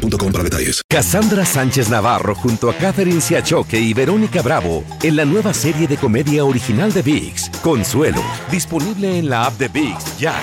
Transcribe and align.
boostmobile.com 0.00 0.32
para 0.32 0.44
detalles. 0.44 0.82
Cassandra 0.88 1.44
Sánchez 1.44 1.88
Navarro 1.88 2.34
junto 2.34 2.70
a 2.70 2.74
Catherine 2.74 3.20
Siachoque 3.20 3.78
y 3.78 3.94
Verónica 3.94 4.42
Bravo 4.42 4.84
en 5.02 5.16
la 5.16 5.24
nueva 5.24 5.52
serie 5.52 5.86
de 5.86 5.96
comedia 5.96 6.44
original 6.44 6.92
de 6.92 7.02
VIX, 7.02 7.50
Consuelo, 7.62 8.20
disponible 8.50 9.18
en 9.18 9.28
la 9.28 9.46
app 9.46 9.54
de 9.54 9.68
VIX 9.68 10.18
ya. 10.18 10.34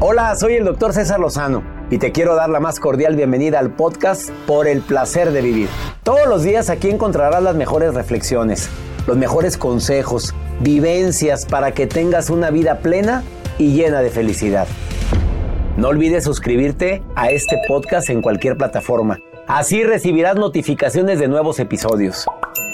Hola, 0.00 0.34
soy 0.34 0.54
el 0.54 0.64
doctor 0.64 0.92
César 0.92 1.20
Lozano 1.20 1.62
y 1.90 1.98
te 1.98 2.10
quiero 2.10 2.34
dar 2.34 2.50
la 2.50 2.58
más 2.58 2.80
cordial 2.80 3.14
bienvenida 3.14 3.58
al 3.58 3.74
podcast 3.74 4.30
Por 4.46 4.66
el 4.66 4.80
placer 4.80 5.32
de 5.32 5.42
vivir. 5.42 5.68
Todos 6.02 6.26
los 6.26 6.42
días 6.42 6.70
aquí 6.70 6.90
encontrarás 6.90 7.42
las 7.42 7.54
mejores 7.54 7.94
reflexiones, 7.94 8.68
los 9.06 9.16
mejores 9.16 9.56
consejos, 9.56 10.34
vivencias 10.60 11.46
para 11.46 11.72
que 11.72 11.86
tengas 11.86 12.30
una 12.30 12.50
vida 12.50 12.80
plena 12.80 13.22
y 13.58 13.74
llena 13.74 14.00
de 14.00 14.10
felicidad. 14.10 14.66
No 15.76 15.88
olvides 15.88 16.24
suscribirte 16.24 17.02
a 17.14 17.30
este 17.30 17.56
podcast 17.66 18.10
en 18.10 18.20
cualquier 18.20 18.58
plataforma. 18.58 19.18
Así 19.46 19.82
recibirás 19.82 20.36
notificaciones 20.36 21.18
de 21.18 21.28
nuevos 21.28 21.58
episodios. 21.60 22.26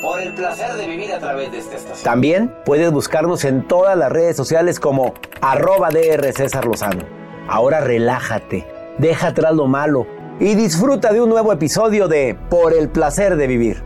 Por 0.02 0.20
el 0.20 0.34
placer 0.34 0.72
de 0.74 0.88
vivir 0.88 1.12
a 1.12 1.20
través 1.20 1.52
de 1.52 1.58
esta 1.58 1.76
estación. 1.76 2.04
También 2.04 2.54
puedes 2.64 2.90
buscarnos 2.90 3.44
en 3.44 3.68
todas 3.68 3.96
las 3.96 4.10
redes 4.10 4.36
sociales 4.36 4.80
como 4.80 5.14
arroba 5.40 5.90
DR 5.90 6.32
César 6.32 6.64
Lozano. 6.64 7.04
Ahora 7.46 7.80
relájate, 7.80 8.66
deja 8.98 9.28
atrás 9.28 9.54
lo 9.54 9.68
malo 9.68 10.08
y 10.40 10.56
disfruta 10.56 11.12
de 11.12 11.20
un 11.20 11.28
nuevo 11.28 11.52
episodio 11.52 12.08
de 12.08 12.36
Por 12.50 12.74
el 12.74 12.88
placer 12.88 13.36
de 13.36 13.46
vivir. 13.46 13.82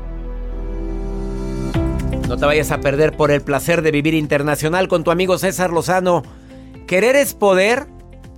No 2.29 2.39
te 2.39 2.47
vayas 2.47 2.71
a 2.71 2.81
perder 2.81 3.15
por 3.15 3.31
el 3.31 3.43
placer 3.43 3.83
de 3.83 3.91
vivir 3.91 4.15
internacional 4.15 4.89
con 4.89 5.05
tu 5.05 5.11
amigo 5.11 5.37
César 5.37 5.71
Lozano. 5.71 6.23
Querer 6.87 7.15
es 7.17 7.35
poder 7.35 7.92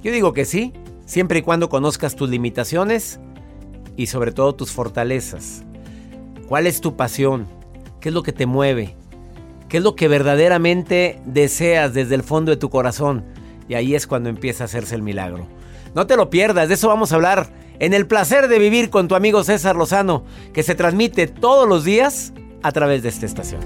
yo 0.05 0.13
digo 0.13 0.35
que 0.35 0.45
sí, 0.45 0.75
siempre 1.07 1.39
y 1.39 1.43
cuando 1.43 1.71
conozcas 1.71 2.15
tus 2.15 2.29
limitaciones 2.29 3.21
y 3.97 4.07
sobre 4.07 4.33
todo 4.33 4.55
tus 4.55 4.71
fortalezas. 4.71 5.65
¿Cuál 6.47 6.67
es 6.67 6.83
tu 6.83 6.95
pasión? 6.95 7.47
¿Qué 8.01 8.11
es 8.11 8.15
lo 8.15 8.23
que 8.23 8.33
te 8.33 8.45
mueve? 8.45 8.95
¿Qué 9.71 9.79
es 9.79 9.83
lo 9.83 9.97
que 9.97 10.09
verdaderamente 10.09 11.21
deseas 11.25 11.95
desde 11.95 12.17
el 12.17 12.23
fondo 12.23 12.51
de 12.51 12.59
tu 12.59 12.69
corazón? 12.69 13.25
Y 13.67 13.75
ahí 13.75 13.95
es 13.95 14.07
cuando 14.07 14.29
empieza 14.29 14.65
a 14.65 14.67
hacerse 14.67 14.95
el 14.95 15.01
milagro. 15.01 15.47
No 15.95 16.07
te 16.07 16.17
lo 16.17 16.29
pierdas, 16.29 16.69
de 16.69 16.75
eso 16.75 16.89
vamos 16.89 17.13
a 17.13 17.15
hablar 17.15 17.49
en 17.79 17.95
el 17.95 18.07
placer 18.07 18.49
de 18.49 18.59
vivir 18.59 18.91
con 18.91 19.09
tu 19.09 19.15
amigo 19.15 19.43
César 19.43 19.75
Lozano, 19.75 20.25
que 20.53 20.63
se 20.63 20.75
transmite 20.75 21.29
todos 21.29 21.67
los 21.67 21.83
días 21.83 22.35
a 22.63 22.73
través 22.73 23.03
de 23.03 23.09
esta 23.09 23.25
estación. 23.25 23.63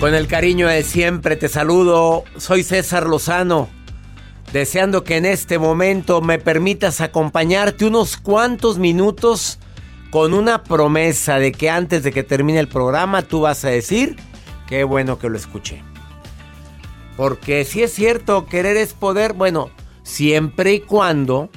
Con 0.00 0.14
el 0.14 0.28
cariño 0.28 0.66
de 0.66 0.82
siempre 0.82 1.36
te 1.36 1.50
saludo, 1.50 2.24
soy 2.38 2.62
César 2.62 3.06
Lozano, 3.06 3.68
deseando 4.50 5.04
que 5.04 5.18
en 5.18 5.26
este 5.26 5.58
momento 5.58 6.22
me 6.22 6.38
permitas 6.38 7.02
acompañarte 7.02 7.84
unos 7.84 8.16
cuantos 8.16 8.78
minutos 8.78 9.58
con 10.10 10.32
una 10.32 10.62
promesa 10.62 11.38
de 11.38 11.52
que 11.52 11.68
antes 11.68 12.02
de 12.02 12.12
que 12.12 12.22
termine 12.22 12.60
el 12.60 12.68
programa 12.68 13.20
tú 13.20 13.42
vas 13.42 13.62
a 13.66 13.68
decir, 13.68 14.16
qué 14.66 14.84
bueno 14.84 15.18
que 15.18 15.28
lo 15.28 15.36
escuché. 15.36 15.82
Porque 17.18 17.66
si 17.66 17.82
es 17.82 17.92
cierto, 17.92 18.46
querer 18.46 18.78
es 18.78 18.94
poder, 18.94 19.34
bueno, 19.34 19.68
siempre 20.02 20.72
y 20.72 20.80
cuando 20.80 21.50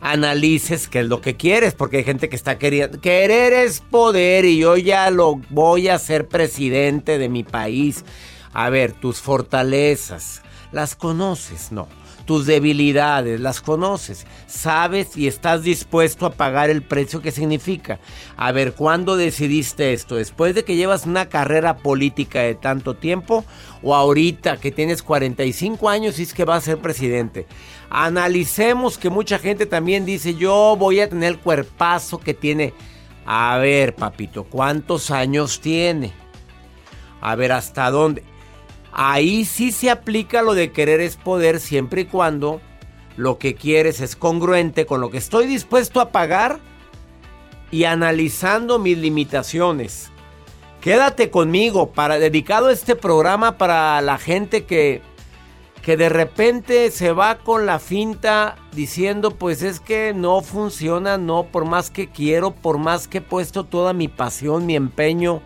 analices 0.00 0.88
qué 0.88 1.00
es 1.00 1.06
lo 1.06 1.20
que 1.20 1.36
quieres, 1.36 1.74
porque 1.74 1.98
hay 1.98 2.04
gente 2.04 2.28
que 2.28 2.36
está 2.36 2.58
queriendo, 2.58 3.00
querer 3.00 3.52
es 3.52 3.80
poder 3.80 4.44
y 4.44 4.58
yo 4.58 4.76
ya 4.76 5.10
lo 5.10 5.40
voy 5.50 5.88
a 5.88 5.98
ser 5.98 6.28
presidente 6.28 7.18
de 7.18 7.28
mi 7.28 7.44
país. 7.44 8.04
A 8.52 8.70
ver, 8.70 8.92
tus 8.92 9.20
fortalezas, 9.20 10.42
¿las 10.72 10.96
conoces? 10.96 11.70
No. 11.70 11.88
Tus 12.30 12.46
debilidades, 12.46 13.40
las 13.40 13.60
conoces, 13.60 14.24
sabes 14.46 15.16
y 15.16 15.26
estás 15.26 15.64
dispuesto 15.64 16.26
a 16.26 16.30
pagar 16.30 16.70
el 16.70 16.80
precio 16.80 17.20
que 17.20 17.32
significa. 17.32 17.98
A 18.36 18.52
ver, 18.52 18.74
¿cuándo 18.74 19.16
decidiste 19.16 19.92
esto? 19.92 20.14
¿Después 20.14 20.54
de 20.54 20.62
que 20.62 20.76
llevas 20.76 21.06
una 21.06 21.28
carrera 21.28 21.78
política 21.78 22.42
de 22.42 22.54
tanto 22.54 22.94
tiempo? 22.94 23.44
¿O 23.82 23.96
ahorita 23.96 24.58
que 24.58 24.70
tienes 24.70 25.02
45 25.02 25.88
años 25.88 26.20
y 26.20 26.22
es 26.22 26.32
que 26.32 26.44
vas 26.44 26.58
a 26.62 26.66
ser 26.66 26.78
presidente? 26.78 27.48
Analicemos 27.90 28.96
que 28.96 29.10
mucha 29.10 29.40
gente 29.40 29.66
también 29.66 30.06
dice, 30.06 30.36
yo 30.36 30.76
voy 30.78 31.00
a 31.00 31.08
tener 31.08 31.32
el 31.32 31.38
cuerpazo 31.40 32.18
que 32.18 32.32
tiene. 32.32 32.74
A 33.26 33.58
ver, 33.58 33.96
papito, 33.96 34.44
¿cuántos 34.44 35.10
años 35.10 35.60
tiene? 35.60 36.12
A 37.20 37.34
ver, 37.34 37.50
¿hasta 37.50 37.90
dónde? 37.90 38.22
Ahí 38.92 39.44
sí 39.44 39.72
se 39.72 39.90
aplica 39.90 40.42
lo 40.42 40.54
de 40.54 40.72
querer 40.72 41.00
es 41.00 41.16
poder 41.16 41.60
siempre 41.60 42.02
y 42.02 42.04
cuando 42.06 42.60
lo 43.16 43.38
que 43.38 43.54
quieres 43.54 44.00
es 44.00 44.16
congruente 44.16 44.86
con 44.86 45.00
lo 45.00 45.10
que 45.10 45.18
estoy 45.18 45.46
dispuesto 45.46 46.00
a 46.00 46.10
pagar 46.10 46.58
y 47.70 47.84
analizando 47.84 48.78
mis 48.78 48.98
limitaciones. 48.98 50.10
Quédate 50.80 51.30
conmigo 51.30 51.92
para 51.92 52.18
dedicado 52.18 52.70
este 52.70 52.96
programa 52.96 53.58
para 53.58 54.00
la 54.00 54.18
gente 54.18 54.64
que 54.64 55.02
que 55.82 55.96
de 55.96 56.10
repente 56.10 56.90
se 56.90 57.12
va 57.12 57.38
con 57.38 57.64
la 57.64 57.78
finta 57.78 58.56
diciendo 58.72 59.30
pues 59.32 59.62
es 59.62 59.80
que 59.80 60.12
no 60.14 60.42
funciona, 60.42 61.16
no, 61.16 61.44
por 61.44 61.64
más 61.64 61.90
que 61.90 62.10
quiero, 62.10 62.50
por 62.50 62.78
más 62.78 63.08
que 63.08 63.18
he 63.18 63.22
puesto 63.22 63.64
toda 63.64 63.92
mi 63.92 64.08
pasión, 64.08 64.66
mi 64.66 64.76
empeño, 64.76 65.40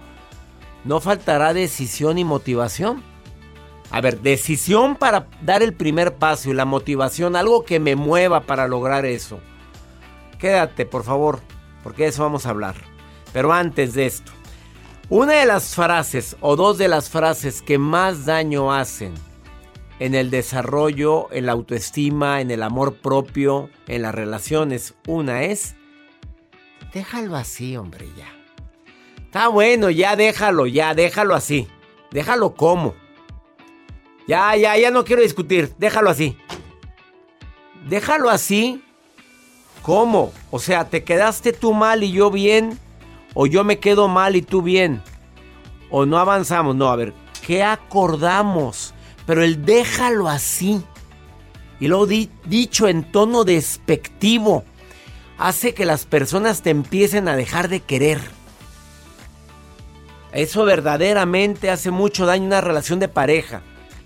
no 0.85 1.01
faltará 1.01 1.55
decisión 1.55 2.19
y 2.19 2.25
motivación. 2.25 3.03
A 3.91 4.01
ver, 4.01 4.21
decisión 4.21 4.97
para 4.97 5.29
dar 5.43 5.63
el 5.63 5.75
primer 5.75 6.15
paso 6.15 6.51
y 6.51 6.55
la 6.55 6.65
motivación, 6.65 7.37
algo 7.37 7.65
que 7.65 7.79
me 7.79 7.97
mueva 7.97 8.41
para 8.41 8.67
lograr 8.67 9.05
eso. 9.07 9.41
Quédate, 10.39 10.85
por 10.87 11.05
favor, 11.05 11.41
porque 11.83 12.05
de 12.05 12.09
eso 12.09 12.23
vamos 12.23 12.47
a 12.47 12.51
hablar. 12.51 12.75
Pero 13.33 13.53
antes 13.53 13.95
de 13.95 14.07
esto, 14.07 14.33
una 15.09 15.35
de 15.35 15.47
las 15.47 15.75
frases 15.75 16.37
o 16.41 16.57
dos 16.57 16.79
de 16.79 16.89
las 16.89 17.11
frases 17.11 17.63
que 17.63 17.79
más 17.79 18.27
daño 18.27 18.73
hacen 18.73 19.15
en 19.99 20.15
el 20.15 20.31
desarrollo, 20.31 21.29
en 21.31 21.47
la 21.47 21.53
autoestima, 21.53 22.41
en 22.41 22.51
el 22.51 22.63
amor 22.63 22.97
propio, 22.97 23.71
en 23.87 24.03
las 24.03 24.15
relaciones. 24.15 24.95
Una 25.07 25.45
es, 25.45 25.77
déjalo 26.93 27.37
así, 27.37 27.77
hombre, 27.77 28.09
ya. 28.17 28.33
Está 29.25 29.49
bueno, 29.49 29.91
ya 29.91 30.17
déjalo, 30.17 30.67
ya, 30.67 30.95
déjalo 30.95 31.35
así. 31.35 31.69
Déjalo 32.11 32.55
como. 32.55 32.95
Ya, 34.27 34.57
ya, 34.57 34.77
ya 34.77 34.91
no 34.91 35.05
quiero 35.05 35.23
discutir, 35.23 35.75
déjalo 35.79 36.11
así. 36.11 36.37
Déjalo 37.89 38.31
así. 38.31 38.83
¿Cómo? 39.83 40.33
O 40.51 40.59
sea, 40.59 40.89
¿te 40.89 41.05
quedaste 41.05 41.53
tú 41.53 41.75
mal 41.75 42.03
y 42.03 42.13
yo 42.13 42.31
bien? 42.31 42.79
¿O 43.35 43.47
yo 43.47 43.65
me 43.65 43.79
quedo 43.79 44.09
mal 44.09 44.35
y 44.35 44.43
tú 44.43 44.63
bien? 44.63 45.03
¿O 45.91 46.07
no 46.07 46.19
avanzamos? 46.19 46.75
No, 46.75 46.89
a 46.89 46.97
ver, 46.97 47.13
¿qué 47.47 47.63
acordamos? 47.63 48.95
Pero 49.27 49.45
el 49.45 49.65
déjalo 49.65 50.29
así. 50.29 50.83
Y 51.81 51.89
luego 51.89 52.07
dicho 52.07 52.89
en 52.89 53.11
tono 53.13 53.45
despectivo, 53.45 54.65
hace 55.37 55.75
que 55.75 55.85
las 55.85 56.07
personas 56.07 56.63
te 56.63 56.71
empiecen 56.71 57.29
a 57.29 57.37
dejar 57.37 57.69
de 57.69 57.81
querer. 57.81 58.21
Eso 60.33 60.65
verdaderamente 60.65 61.71
hace 61.71 61.91
mucho 61.91 62.25
daño 62.25 62.45
en 62.45 62.49
una 62.49 62.61
relación 62.63 63.01
de 63.01 63.09
pareja. 63.09 63.63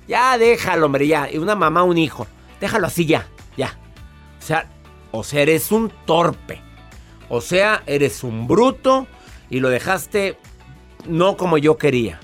Ya 0.08 0.38
déjalo, 0.38 0.86
hombre, 0.86 1.06
ya. 1.06 1.28
Una 1.34 1.54
mamá, 1.54 1.82
un 1.84 1.98
hijo. 1.98 2.26
Déjalo 2.60 2.86
así 2.86 3.06
ya, 3.06 3.28
ya. 3.56 3.78
O 4.40 4.42
sea, 4.42 4.66
o 5.12 5.22
sea, 5.22 5.42
eres 5.42 5.70
un 5.70 5.92
torpe. 6.06 6.60
O 7.28 7.40
sea, 7.40 7.82
eres 7.86 8.24
un 8.24 8.48
bruto 8.48 9.06
y 9.50 9.60
lo 9.60 9.68
dejaste 9.68 10.38
no 11.06 11.36
como 11.36 11.58
yo 11.58 11.76
quería. 11.76 12.20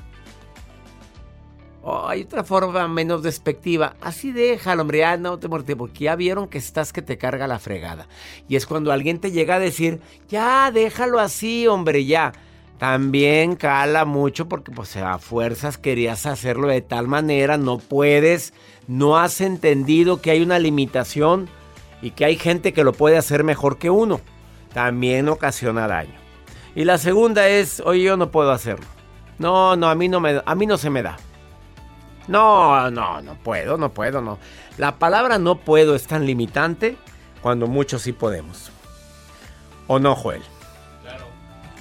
hay 2.07 2.23
otra 2.23 2.43
forma 2.43 2.89
menos 2.89 3.23
despectiva. 3.23 3.97
Así 4.01 4.33
déjalo, 4.33 4.83
hombre, 4.83 4.99
ya 4.99 5.19
no 5.19 5.39
te 5.39 5.49
muerte, 5.49 5.77
porque 5.77 6.05
ya 6.05 6.17
vieron 6.17 6.49
que 6.49 6.59
estás 6.59 6.93
que 6.93 7.03
te 7.03 7.19
carga 7.19 7.47
la 7.47 7.59
fregada. 7.59 8.09
Y 8.49 8.57
es 8.57 8.67
cuando 8.67 8.93
alguien 8.93 9.21
te 9.21 9.31
llega 9.31 9.57
a 9.57 9.61
decir, 9.61 10.01
ya 10.29 10.71
déjalo 10.73 11.21
así, 11.21 11.67
hombre, 11.67 12.07
ya. 12.07 12.33
También 12.79 13.57
cala 13.57 14.05
mucho 14.05 14.49
porque 14.49 14.73
pues 14.73 14.97
a 14.97 15.19
fuerzas 15.19 15.79
querías 15.79 16.27
hacerlo 16.27 16.69
de 16.69 16.83
tal 16.83 17.07
manera, 17.07 17.57
no 17.57 17.79
puedes, 17.79 18.53
no 18.89 19.17
has 19.17 19.41
entendido 19.41 20.21
que 20.21 20.33
hay 20.33 20.43
una 20.43 20.59
limitación 20.59 21.49
y 22.03 22.11
que 22.11 22.25
hay 22.25 22.37
gente 22.37 22.73
que 22.73 22.85
lo 22.85 22.93
puede 22.93 23.17
hacer 23.17 23.45
mejor 23.45 23.79
que 23.79 23.91
uno. 23.91 24.21
También 24.73 25.29
ocasiona 25.29 25.87
daño. 25.87 26.19
Y 26.75 26.85
la 26.85 26.99
segunda 26.99 27.49
es, 27.49 27.81
oye, 27.81 28.03
yo 28.03 28.17
no 28.17 28.31
puedo 28.31 28.51
hacerlo. 28.51 28.87
No, 29.39 29.77
no, 29.77 29.89
a 29.89 29.95
mí 29.95 30.09
no, 30.09 30.21
me, 30.21 30.43
a 30.45 30.55
mí 30.55 30.67
no 30.67 30.77
se 30.77 30.91
me 30.91 31.03
da. 31.03 31.17
No, 32.27 32.91
no, 32.91 33.23
no 33.23 33.35
puedo, 33.35 33.77
no 33.77 33.91
puedo, 33.91 34.21
no. 34.21 34.39
La 34.77 34.99
palabra 34.99 35.39
no 35.39 35.57
puedo 35.57 35.95
es 35.95 36.07
tan 36.07 36.27
limitante 36.27 36.97
cuando 37.41 37.67
muchos 37.67 38.03
sí 38.03 38.13
podemos. 38.13 38.71
¿O 39.87 39.99
no, 39.99 40.15
Joel? 40.17 40.43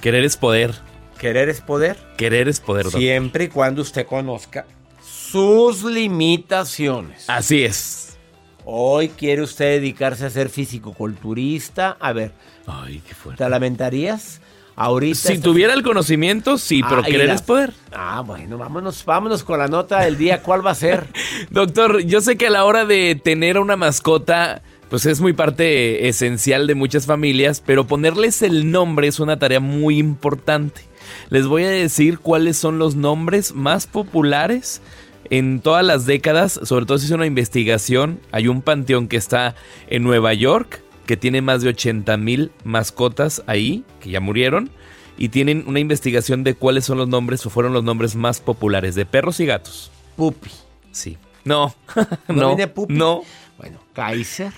Querer 0.04 0.22
es 0.26 0.36
poder. 0.36 0.74
¿Querer 1.18 1.48
es 1.48 1.62
poder? 1.62 1.96
Querer 2.18 2.46
es 2.46 2.60
poder. 2.60 2.90
Siempre 2.90 3.44
y 3.44 3.48
cuando 3.48 3.80
usted 3.80 4.06
conozca 4.06 4.66
sus 5.02 5.82
limitaciones. 5.82 7.24
Así 7.30 7.64
es. 7.64 8.18
Hoy 8.66 9.08
quiere 9.08 9.40
usted 9.40 9.80
dedicarse 9.80 10.26
a 10.26 10.28
ser 10.28 10.50
físico-culturista. 10.50 11.96
A 11.98 12.12
ver. 12.12 12.32
Ay, 12.66 13.02
qué 13.08 13.14
fuerte. 13.14 13.42
¿Te 13.42 13.48
lamentarías? 13.48 14.42
Ahorita 14.76 15.16
si 15.30 15.38
tuviera 15.38 15.72
el 15.72 15.82
conocimiento, 15.82 16.58
sí, 16.58 16.82
pero 16.86 17.00
ah, 17.00 17.04
querer 17.04 17.30
es 17.30 17.40
poder. 17.40 17.72
Ah, 17.90 18.22
bueno, 18.26 18.58
vámonos, 18.58 19.06
vámonos 19.06 19.42
con 19.42 19.58
la 19.58 19.68
nota 19.68 20.00
del 20.00 20.18
día. 20.18 20.42
¿Cuál 20.42 20.66
va 20.66 20.72
a 20.72 20.74
ser? 20.74 21.06
Doctor, 21.50 22.00
yo 22.00 22.20
sé 22.20 22.36
que 22.36 22.48
a 22.48 22.50
la 22.50 22.64
hora 22.66 22.84
de 22.84 23.18
tener 23.24 23.56
una 23.58 23.76
mascota, 23.76 24.60
pues 24.94 25.06
es 25.06 25.20
muy 25.20 25.32
parte 25.32 26.06
esencial 26.06 26.68
de 26.68 26.76
muchas 26.76 27.04
familias, 27.04 27.60
pero 27.66 27.84
ponerles 27.84 28.42
el 28.42 28.70
nombre 28.70 29.08
es 29.08 29.18
una 29.18 29.40
tarea 29.40 29.58
muy 29.58 29.98
importante. 29.98 30.82
Les 31.30 31.48
voy 31.48 31.64
a 31.64 31.68
decir 31.68 32.20
cuáles 32.20 32.56
son 32.58 32.78
los 32.78 32.94
nombres 32.94 33.56
más 33.56 33.88
populares 33.88 34.82
en 35.30 35.58
todas 35.58 35.84
las 35.84 36.06
décadas, 36.06 36.60
sobre 36.62 36.86
todo 36.86 36.98
si 36.98 37.06
es 37.06 37.10
una 37.10 37.26
investigación. 37.26 38.20
Hay 38.30 38.46
un 38.46 38.62
panteón 38.62 39.08
que 39.08 39.16
está 39.16 39.56
en 39.88 40.04
Nueva 40.04 40.32
York 40.32 40.80
que 41.06 41.16
tiene 41.16 41.42
más 41.42 41.62
de 41.62 41.70
80 41.70 42.16
mil 42.16 42.52
mascotas 42.62 43.42
ahí, 43.48 43.82
que 43.98 44.10
ya 44.10 44.20
murieron, 44.20 44.70
y 45.18 45.30
tienen 45.30 45.64
una 45.66 45.80
investigación 45.80 46.44
de 46.44 46.54
cuáles 46.54 46.84
son 46.84 46.98
los 46.98 47.08
nombres 47.08 47.44
o 47.44 47.50
fueron 47.50 47.72
los 47.72 47.82
nombres 47.82 48.14
más 48.14 48.38
populares 48.38 48.94
de 48.94 49.06
perros 49.06 49.40
y 49.40 49.46
gatos. 49.46 49.90
Pupi. 50.14 50.52
Sí. 50.92 51.18
No. 51.42 51.74
no. 52.28 52.56
¿No 52.56 52.68
Pupi? 52.68 52.94
No. 52.94 53.22
Bueno, 53.58 53.80
Kaiser. 53.92 54.52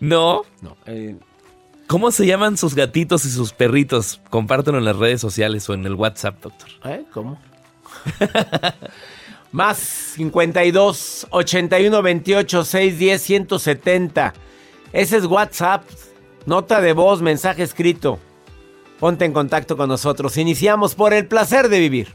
No. 0.00 0.42
No. 0.62 0.76
Eh. 0.86 1.16
¿Cómo 1.86 2.10
se 2.10 2.26
llaman 2.26 2.56
sus 2.56 2.74
gatitos 2.74 3.24
y 3.24 3.30
sus 3.30 3.52
perritos? 3.52 4.20
Compártanlo 4.30 4.78
en 4.78 4.84
las 4.84 4.96
redes 4.96 5.20
sociales 5.20 5.68
o 5.68 5.74
en 5.74 5.84
el 5.86 5.94
WhatsApp, 5.94 6.40
doctor. 6.40 6.68
¿Eh? 6.84 7.04
¿Cómo? 7.12 7.40
Más 9.52 9.78
52 9.78 11.26
81 11.30 12.02
28 12.02 12.64
610 12.64 13.22
170. 13.22 14.34
Ese 14.92 15.16
es 15.16 15.24
WhatsApp, 15.26 15.82
nota 16.46 16.80
de 16.80 16.92
voz, 16.92 17.22
mensaje 17.22 17.64
escrito. 17.64 18.18
Ponte 19.00 19.24
en 19.24 19.32
contacto 19.32 19.76
con 19.76 19.88
nosotros. 19.88 20.36
Iniciamos 20.36 20.94
por 20.94 21.12
el 21.12 21.26
placer 21.26 21.68
de 21.68 21.80
vivir. 21.80 22.14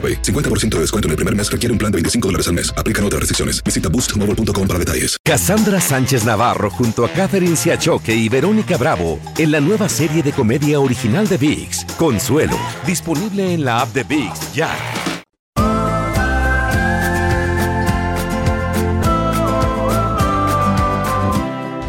50% 0.00 0.70
de 0.70 0.80
descuento 0.80 1.06
en 1.06 1.10
el 1.10 1.16
primer 1.16 1.36
mes 1.36 1.50
requiere 1.50 1.72
un 1.72 1.78
plan 1.78 1.92
de 1.92 1.96
25 1.96 2.28
dólares 2.28 2.48
al 2.48 2.54
mes. 2.54 2.74
Aplican 2.76 3.04
otras 3.04 3.20
restricciones. 3.20 3.62
Visita 3.62 3.88
boostmobile.com 3.88 4.66
para 4.66 4.78
detalles. 4.78 5.16
Cassandra 5.22 5.80
Sánchez 5.80 6.24
Navarro 6.24 6.70
junto 6.70 7.04
a 7.04 7.08
Catherine 7.10 7.56
Siachoque 7.56 8.14
y 8.14 8.28
Verónica 8.28 8.76
Bravo 8.76 9.20
en 9.38 9.52
la 9.52 9.60
nueva 9.60 9.88
serie 9.88 10.22
de 10.22 10.32
comedia 10.32 10.80
original 10.80 11.28
de 11.28 11.36
VIX, 11.36 11.84
Consuelo, 11.96 12.58
disponible 12.86 13.54
en 13.54 13.64
la 13.64 13.80
app 13.80 13.92
de 13.92 14.04
VIX 14.04 14.54
ya. 14.54 14.70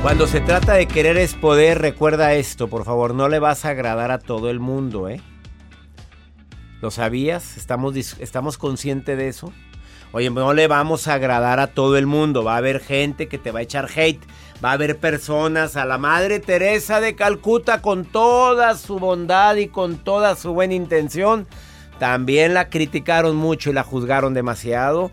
Cuando 0.05 0.27
se 0.27 0.39
trata 0.39 0.73
de 0.73 0.85
querer 0.85 1.17
es 1.17 1.33
poder, 1.33 1.79
recuerda 1.79 2.35
esto, 2.35 2.67
por 2.67 2.85
favor, 2.85 3.15
no 3.15 3.27
le 3.27 3.39
vas 3.39 3.65
a 3.65 3.69
agradar 3.69 4.11
a 4.11 4.19
todo 4.19 4.51
el 4.51 4.59
mundo, 4.59 5.09
¿eh? 5.09 5.19
¿Lo 6.85 6.91
sabías? 6.91 7.57
¿Estamos, 7.57 7.95
¿Estamos 8.19 8.59
conscientes 8.59 9.17
de 9.17 9.27
eso? 9.27 9.51
Oye, 10.11 10.29
no 10.29 10.53
le 10.53 10.67
vamos 10.67 11.07
a 11.07 11.15
agradar 11.15 11.59
a 11.59 11.65
todo 11.65 11.97
el 11.97 12.05
mundo. 12.05 12.43
Va 12.43 12.53
a 12.53 12.57
haber 12.57 12.79
gente 12.79 13.27
que 13.27 13.39
te 13.39 13.49
va 13.49 13.57
a 13.57 13.63
echar 13.63 13.89
hate. 13.89 14.21
Va 14.63 14.69
a 14.69 14.73
haber 14.73 14.99
personas 14.99 15.77
a 15.77 15.85
la 15.85 15.97
Madre 15.97 16.39
Teresa 16.39 17.01
de 17.01 17.15
Calcuta 17.15 17.81
con 17.81 18.05
toda 18.05 18.77
su 18.77 18.99
bondad 18.99 19.55
y 19.55 19.67
con 19.67 19.97
toda 19.97 20.35
su 20.35 20.53
buena 20.53 20.75
intención. 20.75 21.47
También 21.97 22.53
la 22.53 22.69
criticaron 22.69 23.35
mucho 23.35 23.71
y 23.71 23.73
la 23.73 23.81
juzgaron 23.81 24.35
demasiado. 24.35 25.09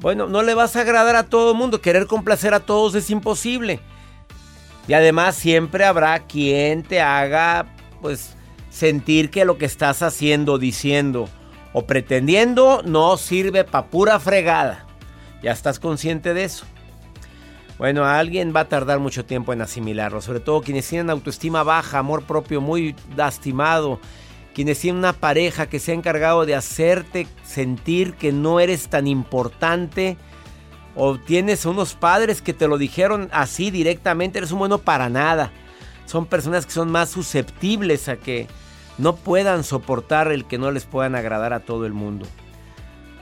Bueno, 0.00 0.26
no 0.26 0.42
le 0.42 0.54
vas 0.54 0.74
a 0.74 0.80
agradar 0.80 1.14
a 1.14 1.28
todo 1.28 1.52
el 1.52 1.56
mundo. 1.56 1.80
Querer 1.80 2.08
complacer 2.08 2.52
a 2.52 2.58
todos 2.58 2.96
es 2.96 3.10
imposible. 3.10 3.78
Y 4.88 4.94
además 4.94 5.36
siempre 5.36 5.84
habrá 5.84 6.18
quien 6.26 6.82
te 6.82 7.00
haga, 7.00 7.66
pues, 8.02 8.35
sentir 8.76 9.30
que 9.30 9.46
lo 9.46 9.56
que 9.56 9.64
estás 9.64 10.02
haciendo, 10.02 10.58
diciendo 10.58 11.30
o 11.72 11.86
pretendiendo 11.86 12.82
no 12.84 13.16
sirve 13.16 13.64
para 13.64 13.86
pura 13.86 14.20
fregada. 14.20 14.84
Ya 15.42 15.52
estás 15.52 15.78
consciente 15.78 16.34
de 16.34 16.44
eso. 16.44 16.66
Bueno, 17.78 18.04
alguien 18.04 18.52
va 18.54 18.60
a 18.60 18.68
tardar 18.68 18.98
mucho 18.98 19.24
tiempo 19.24 19.54
en 19.54 19.62
asimilarlo, 19.62 20.20
sobre 20.20 20.40
todo 20.40 20.60
quienes 20.60 20.86
tienen 20.86 21.08
autoestima 21.08 21.62
baja, 21.62 21.98
amor 21.98 22.24
propio 22.24 22.60
muy 22.60 22.94
lastimado, 23.16 23.98
quienes 24.54 24.78
tienen 24.78 24.98
una 24.98 25.14
pareja 25.14 25.68
que 25.68 25.78
se 25.78 25.92
ha 25.92 25.94
encargado 25.94 26.44
de 26.44 26.54
hacerte 26.54 27.26
sentir 27.44 28.14
que 28.14 28.30
no 28.30 28.60
eres 28.60 28.88
tan 28.88 29.06
importante, 29.06 30.18
o 30.94 31.18
tienes 31.18 31.64
unos 31.64 31.94
padres 31.94 32.42
que 32.42 32.52
te 32.52 32.68
lo 32.68 32.76
dijeron 32.76 33.30
así 33.32 33.70
directamente, 33.70 34.38
eres 34.38 34.52
un 34.52 34.58
bueno 34.58 34.78
para 34.78 35.08
nada. 35.08 35.50
Son 36.06 36.24
personas 36.24 36.64
que 36.66 36.72
son 36.72 36.90
más 36.90 37.10
susceptibles 37.10 38.08
a 38.08 38.16
que 38.16 38.46
no 38.98 39.16
puedan 39.16 39.64
soportar 39.64 40.32
el 40.32 40.44
que 40.44 40.58
no 40.58 40.70
les 40.70 40.84
puedan 40.84 41.14
agradar 41.14 41.52
a 41.52 41.60
todo 41.60 41.86
el 41.86 41.92
mundo. 41.92 42.26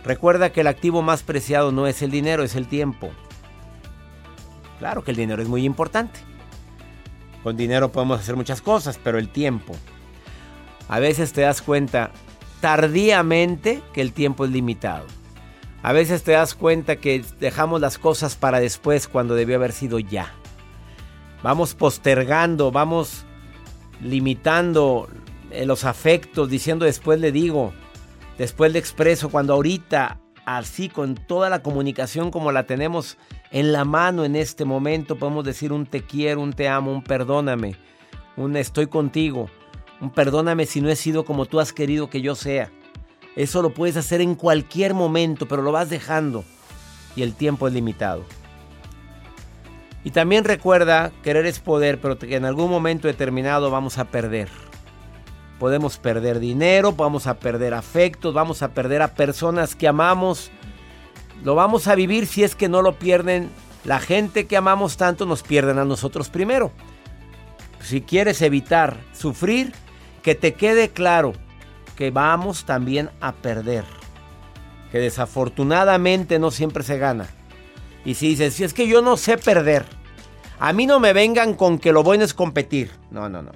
Recuerda 0.05 0.53
que 0.53 0.61
el 0.61 0.67
activo 0.67 1.03
más 1.03 1.23
preciado 1.23 1.73
no 1.73 1.87
es 1.87 2.03
el 2.03 2.11
dinero, 2.11 2.43
es 2.43 2.55
el 2.57 2.69
tiempo. 2.69 3.11
Claro 4.79 5.03
que 5.03 5.13
el 5.13 5.17
dinero 5.17 5.43
es 5.43 5.49
muy 5.49 5.65
importante. 5.65 6.21
Con 7.43 7.57
dinero 7.57 7.91
podemos 7.91 8.21
hacer 8.21 8.37
muchas 8.37 8.61
cosas, 8.61 8.99
pero 9.03 9.19
el 9.19 9.29
tiempo. 9.29 9.75
A 10.89 10.99
veces 10.99 11.33
te 11.33 11.41
das 11.41 11.63
cuenta 11.63 12.11
tardíamente 12.61 13.83
que 13.93 14.01
el 14.01 14.13
tiempo 14.13 14.45
es 14.45 14.51
limitado. 14.51 15.07
A 15.83 15.93
veces 15.93 16.23
te 16.23 16.33
das 16.33 16.55
cuenta 16.55 16.97
que 16.97 17.23
dejamos 17.41 17.81
las 17.81 17.99
cosas 17.99 18.37
para 18.37 18.61
después 18.61 19.09
cuando 19.09 19.35
debió 19.35 19.57
haber 19.57 19.73
sido 19.73 19.99
ya. 19.99 20.33
Vamos 21.43 21.75
postergando, 21.75 22.71
vamos 22.71 23.25
limitando 24.01 25.09
eh, 25.55 25.67
los 25.67 25.85
afectos, 25.85 26.49
diciendo 26.49 26.85
después 26.85 27.21
le 27.21 27.33
digo, 27.33 27.73
después 28.39 28.73
le 28.73 28.79
expreso, 28.79 29.29
cuando 29.29 29.55
ahorita, 29.55 30.21
así 30.45 30.89
con 30.89 31.15
toda 31.15 31.49
la 31.49 31.63
comunicación 31.63 32.31
como 32.31 32.53
la 32.53 32.65
tenemos 32.65 33.17
en 33.51 33.73
la 33.73 33.85
mano 33.85 34.25
en 34.25 34.37
este 34.37 34.65
momento, 34.65 35.17
podemos 35.17 35.45
decir 35.45 35.73
un 35.73 35.87
te 35.87 36.03
quiero, 36.03 36.41
un 36.41 36.53
te 36.53 36.69
amo, 36.69 36.93
un 36.93 37.03
perdóname, 37.03 37.77
un 38.37 38.57
estoy 38.57 38.89
contigo, 38.89 39.49
un 40.01 40.11
perdóname 40.11 40.67
si 40.67 40.81
no 40.81 40.91
he 40.91 40.97
sido 40.97 41.25
como 41.25 41.47
tú 41.47 41.61
has 41.61 41.73
querido 41.73 42.11
que 42.11 42.21
yo 42.21 42.35
sea. 42.35 42.71
Eso 43.37 43.63
lo 43.63 43.71
puedes 43.71 43.97
hacer 43.97 44.21
en 44.21 44.35
cualquier 44.35 44.95
momento, 44.95 45.47
pero 45.47 45.63
lo 45.63 45.73
vas 45.73 45.89
dejando 45.89 46.45
y 47.17 47.23
el 47.23 47.35
tiempo 47.35 47.69
es 47.69 47.75
limitado. 47.75 48.25
Y 50.05 50.11
también 50.11 50.45
recuerda, 50.45 51.13
querer 51.23 51.47
es 51.47 51.61
poder, 51.61 52.01
pero 52.01 52.19
que 52.19 52.37
en 52.37 52.45
algún 52.45 52.71
momento 52.71 53.09
determinado 53.09 53.71
vamos 53.71 53.99
a 53.99 54.05
perder. 54.05 54.49
Podemos 55.65 55.97
perder 55.97 56.41
dinero, 56.41 56.93
vamos 56.93 57.27
a 57.27 57.39
perder 57.39 57.73
afectos, 57.73 58.35
vamos 58.35 58.61
a 58.61 58.75
perder 58.75 59.01
a 59.01 59.15
personas 59.15 59.75
que 59.75 59.89
amamos. 59.89 60.51
Lo 61.43 61.55
vamos 61.55 61.89
a 61.89 61.95
vivir 61.95 62.27
si 62.27 62.45
es 62.45 62.55
que 62.55 62.69
no 62.69 62.83
lo 62.83 62.99
pierden. 62.99 63.49
La 63.83 63.99
gente 63.99 64.47
que 64.47 64.59
amamos 64.59 64.99
tanto 64.99 65.25
nos 65.25 65.43
pierden 65.43 65.79
a 65.79 65.87
nosotros 65.87 66.29
primero. 66.29 66.71
Si 67.81 68.03
quieres 68.03 68.43
evitar 68.43 68.99
sufrir, 69.15 69.73
que 70.23 70.35
te 70.35 70.53
quede 70.53 70.91
claro 70.91 71.33
que 71.97 72.11
vamos 72.11 72.67
también 72.67 73.09
a 73.23 73.33
perder. 73.33 73.85
Que 74.93 74.99
desafortunadamente 74.99 76.39
no 76.39 76.51
siempre 76.51 76.85
se 76.85 76.99
gana. 76.99 77.27
Y 78.05 78.17
si 78.17 78.29
dices, 78.29 78.53
si 78.53 78.65
es 78.65 78.75
que 78.75 78.87
yo 78.87 79.01
no 79.01 79.17
sé 79.17 79.39
perder, 79.39 79.87
a 80.59 80.75
mí 80.75 80.85
no 80.85 81.01
me 81.01 81.15
vengan 81.15 81.55
con 81.55 81.79
que 81.79 81.95
lo 81.95 82.03
bueno 82.03 82.23
es 82.23 82.35
competir. 82.35 82.91
No, 83.11 83.31
no, 83.31 83.41
no. 83.41 83.53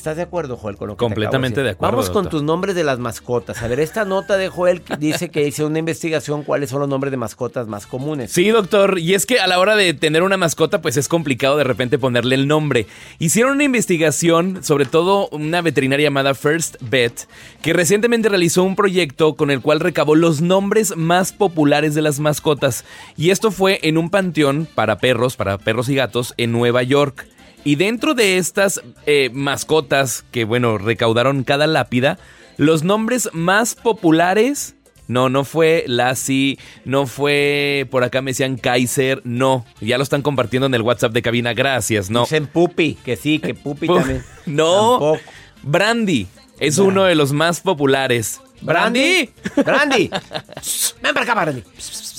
¿Estás 0.00 0.16
de 0.16 0.22
acuerdo, 0.22 0.56
Joel, 0.56 0.78
con 0.78 0.88
lo 0.88 0.94
que 0.94 0.98
Completamente 1.00 1.56
te 1.56 1.60
acabo 1.60 1.66
de 1.66 1.70
acuerdo, 1.72 1.96
Vamos 1.98 2.08
con 2.08 2.30
tus 2.30 2.42
nombres 2.42 2.74
de 2.74 2.84
las 2.84 2.98
mascotas. 2.98 3.62
A 3.62 3.68
ver, 3.68 3.80
esta 3.80 4.06
nota 4.06 4.38
de 4.38 4.48
Joel 4.48 4.80
dice 4.98 5.28
que 5.28 5.46
hice 5.46 5.62
una 5.62 5.78
investigación 5.78 6.42
cuáles 6.42 6.70
son 6.70 6.80
los 6.80 6.88
nombres 6.88 7.10
de 7.10 7.18
mascotas 7.18 7.68
más 7.68 7.86
comunes. 7.86 8.32
Sí, 8.32 8.48
doctor. 8.48 8.98
Y 8.98 9.12
es 9.12 9.26
que 9.26 9.40
a 9.40 9.46
la 9.46 9.58
hora 9.58 9.76
de 9.76 9.92
tener 9.92 10.22
una 10.22 10.38
mascota, 10.38 10.80
pues 10.80 10.96
es 10.96 11.06
complicado 11.06 11.58
de 11.58 11.64
repente 11.64 11.98
ponerle 11.98 12.34
el 12.34 12.48
nombre. 12.48 12.86
Hicieron 13.18 13.52
una 13.52 13.64
investigación, 13.64 14.64
sobre 14.64 14.86
todo 14.86 15.28
una 15.32 15.60
veterinaria 15.60 16.04
llamada 16.04 16.32
First 16.32 16.76
Vet, 16.80 17.28
que 17.60 17.74
recientemente 17.74 18.30
realizó 18.30 18.62
un 18.62 18.76
proyecto 18.76 19.34
con 19.34 19.50
el 19.50 19.60
cual 19.60 19.80
recabó 19.80 20.14
los 20.14 20.40
nombres 20.40 20.96
más 20.96 21.34
populares 21.34 21.94
de 21.94 22.00
las 22.00 22.20
mascotas. 22.20 22.86
Y 23.18 23.32
esto 23.32 23.50
fue 23.50 23.78
en 23.82 23.98
un 23.98 24.08
panteón 24.08 24.66
para 24.74 24.96
perros, 24.96 25.36
para 25.36 25.58
perros 25.58 25.90
y 25.90 25.94
gatos, 25.94 26.32
en 26.38 26.52
Nueva 26.52 26.82
York. 26.82 27.26
Y 27.64 27.76
dentro 27.76 28.14
de 28.14 28.38
estas 28.38 28.80
eh, 29.06 29.30
mascotas 29.32 30.24
que, 30.30 30.44
bueno, 30.44 30.78
recaudaron 30.78 31.44
cada 31.44 31.66
lápida, 31.66 32.18
los 32.56 32.82
nombres 32.84 33.28
más 33.32 33.74
populares 33.74 34.74
no, 35.08 35.28
no 35.28 35.44
fue 35.44 35.84
Lassie, 35.88 36.58
no 36.84 37.06
fue, 37.06 37.86
por 37.90 38.04
acá 38.04 38.22
me 38.22 38.30
decían 38.30 38.56
Kaiser, 38.56 39.20
no. 39.24 39.66
Ya 39.80 39.96
lo 39.98 40.04
están 40.04 40.22
compartiendo 40.22 40.66
en 40.66 40.74
el 40.74 40.82
WhatsApp 40.82 41.12
de 41.12 41.20
cabina, 41.22 41.52
gracias, 41.52 42.10
no. 42.10 42.20
Dicen 42.20 42.46
Pupi, 42.46 42.94
que 42.94 43.16
sí, 43.16 43.40
que 43.40 43.54
Pupi 43.54 43.88
Pu- 43.88 43.98
también. 43.98 44.24
No, 44.46 44.90
Tampoco. 44.98 45.18
Brandy 45.62 46.26
es 46.60 46.78
uno 46.78 47.04
de 47.04 47.14
los 47.14 47.32
más 47.32 47.60
populares. 47.60 48.40
¡Brandy! 48.62 49.30
¡Brandy! 49.64 50.10
Ven 51.02 51.14
para 51.14 51.22
acá, 51.22 51.34
Brandy. 51.34 51.62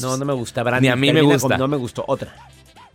No, 0.02 0.18
no 0.18 0.26
me 0.26 0.34
gusta, 0.34 0.62
Brandy. 0.64 0.88
Ni 0.88 0.92
a 0.92 0.96
mí 0.96 1.14
me 1.14 1.22
gusta. 1.22 1.48
con- 1.50 1.58
no 1.60 1.68
me 1.68 1.78
gustó. 1.78 2.04
Otra. 2.08 2.36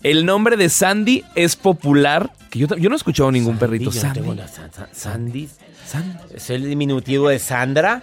El 0.03 0.25
nombre 0.27 0.57
de 0.57 0.69
Sandy 0.69 1.25
es 1.35 1.57
popular. 1.57 2.31
Que 2.51 2.61
yo, 2.61 2.67
yo 2.77 2.89
no 2.89 2.95
he 2.95 2.99
escuchado 2.99 3.31
ningún 3.33 3.59
perrito. 3.59 3.87
Yo 3.91 3.93
Sandy. 4.01 4.21
tengo 4.21 4.33
una 4.33 4.47
San- 4.49 4.73
San- 4.73 4.89
Sandy. 4.93 5.49
Sandy. 5.87 6.19
¿Es 6.35 6.51
el 6.51 6.65
diminutivo 6.69 7.29
de 7.29 7.39
Sandra? 7.39 8.03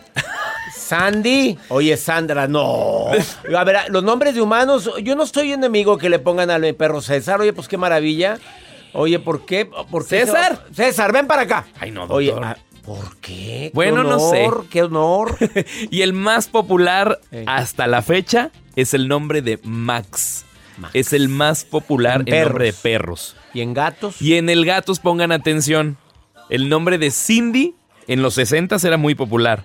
Sandy. 0.76 1.58
Oye, 1.70 1.98
Sandra, 1.98 2.48
no. 2.48 3.08
A 3.58 3.64
ver, 3.64 3.78
los 3.90 4.04
nombres 4.04 4.36
de 4.36 4.42
humanos, 4.42 4.90
yo 5.04 5.16
no 5.16 5.24
estoy 5.24 5.52
enemigo 5.52 5.98
que 5.98 6.10
le 6.10 6.20
pongan 6.20 6.50
al 6.50 6.74
perro 6.76 7.02
César. 7.02 7.42
Oye, 7.42 7.54
pues 7.54 7.68
qué 7.68 7.78
maravilla. 7.78 8.38
Oye, 8.94 9.20
¿por 9.20 9.46
qué? 9.46 9.66
¿Por 9.66 10.04
qué 10.08 10.26
César. 10.26 10.66
César, 10.74 11.12
ven 11.12 11.28
para 11.28 11.44
acá. 11.44 11.66
Ay, 11.80 11.92
no, 11.92 12.04
Oye, 12.06 12.28
doctor. 12.32 12.46
ah, 12.46 12.58
¿por 12.84 13.18
qué? 13.18 13.32
Qué 13.34 13.72
Bueno, 13.74 14.04
no 14.04 14.20
sé. 14.20 14.48
Qué 14.70 14.84
honor. 14.84 15.38
Y 15.92 16.02
el 16.02 16.14
más 16.14 16.48
popular 16.48 17.20
Eh. 17.32 17.44
hasta 17.48 17.88
la 17.88 18.02
fecha 18.02 18.52
es 18.76 18.94
el 18.94 19.08
nombre 19.08 19.42
de 19.42 19.60
Max. 19.64 20.46
Es 20.94 21.14
el 21.14 21.30
más 21.30 21.64
popular 21.66 22.24
En 22.26 22.34
en 22.34 22.44
nombre 22.44 22.66
de 22.66 22.74
perros. 22.74 23.36
¿Y 23.54 23.62
en 23.62 23.74
gatos? 23.74 24.22
Y 24.22 24.36
en 24.36 24.50
el 24.50 24.66
gatos 24.66 25.00
pongan 25.00 25.32
atención. 25.32 25.98
El 26.50 26.70
nombre 26.70 26.98
de 26.98 27.12
Cindy 27.12 27.76
en 28.08 28.22
los 28.22 28.34
60 28.36 28.78
era 28.84 28.98
muy 28.98 29.16
popular. 29.16 29.64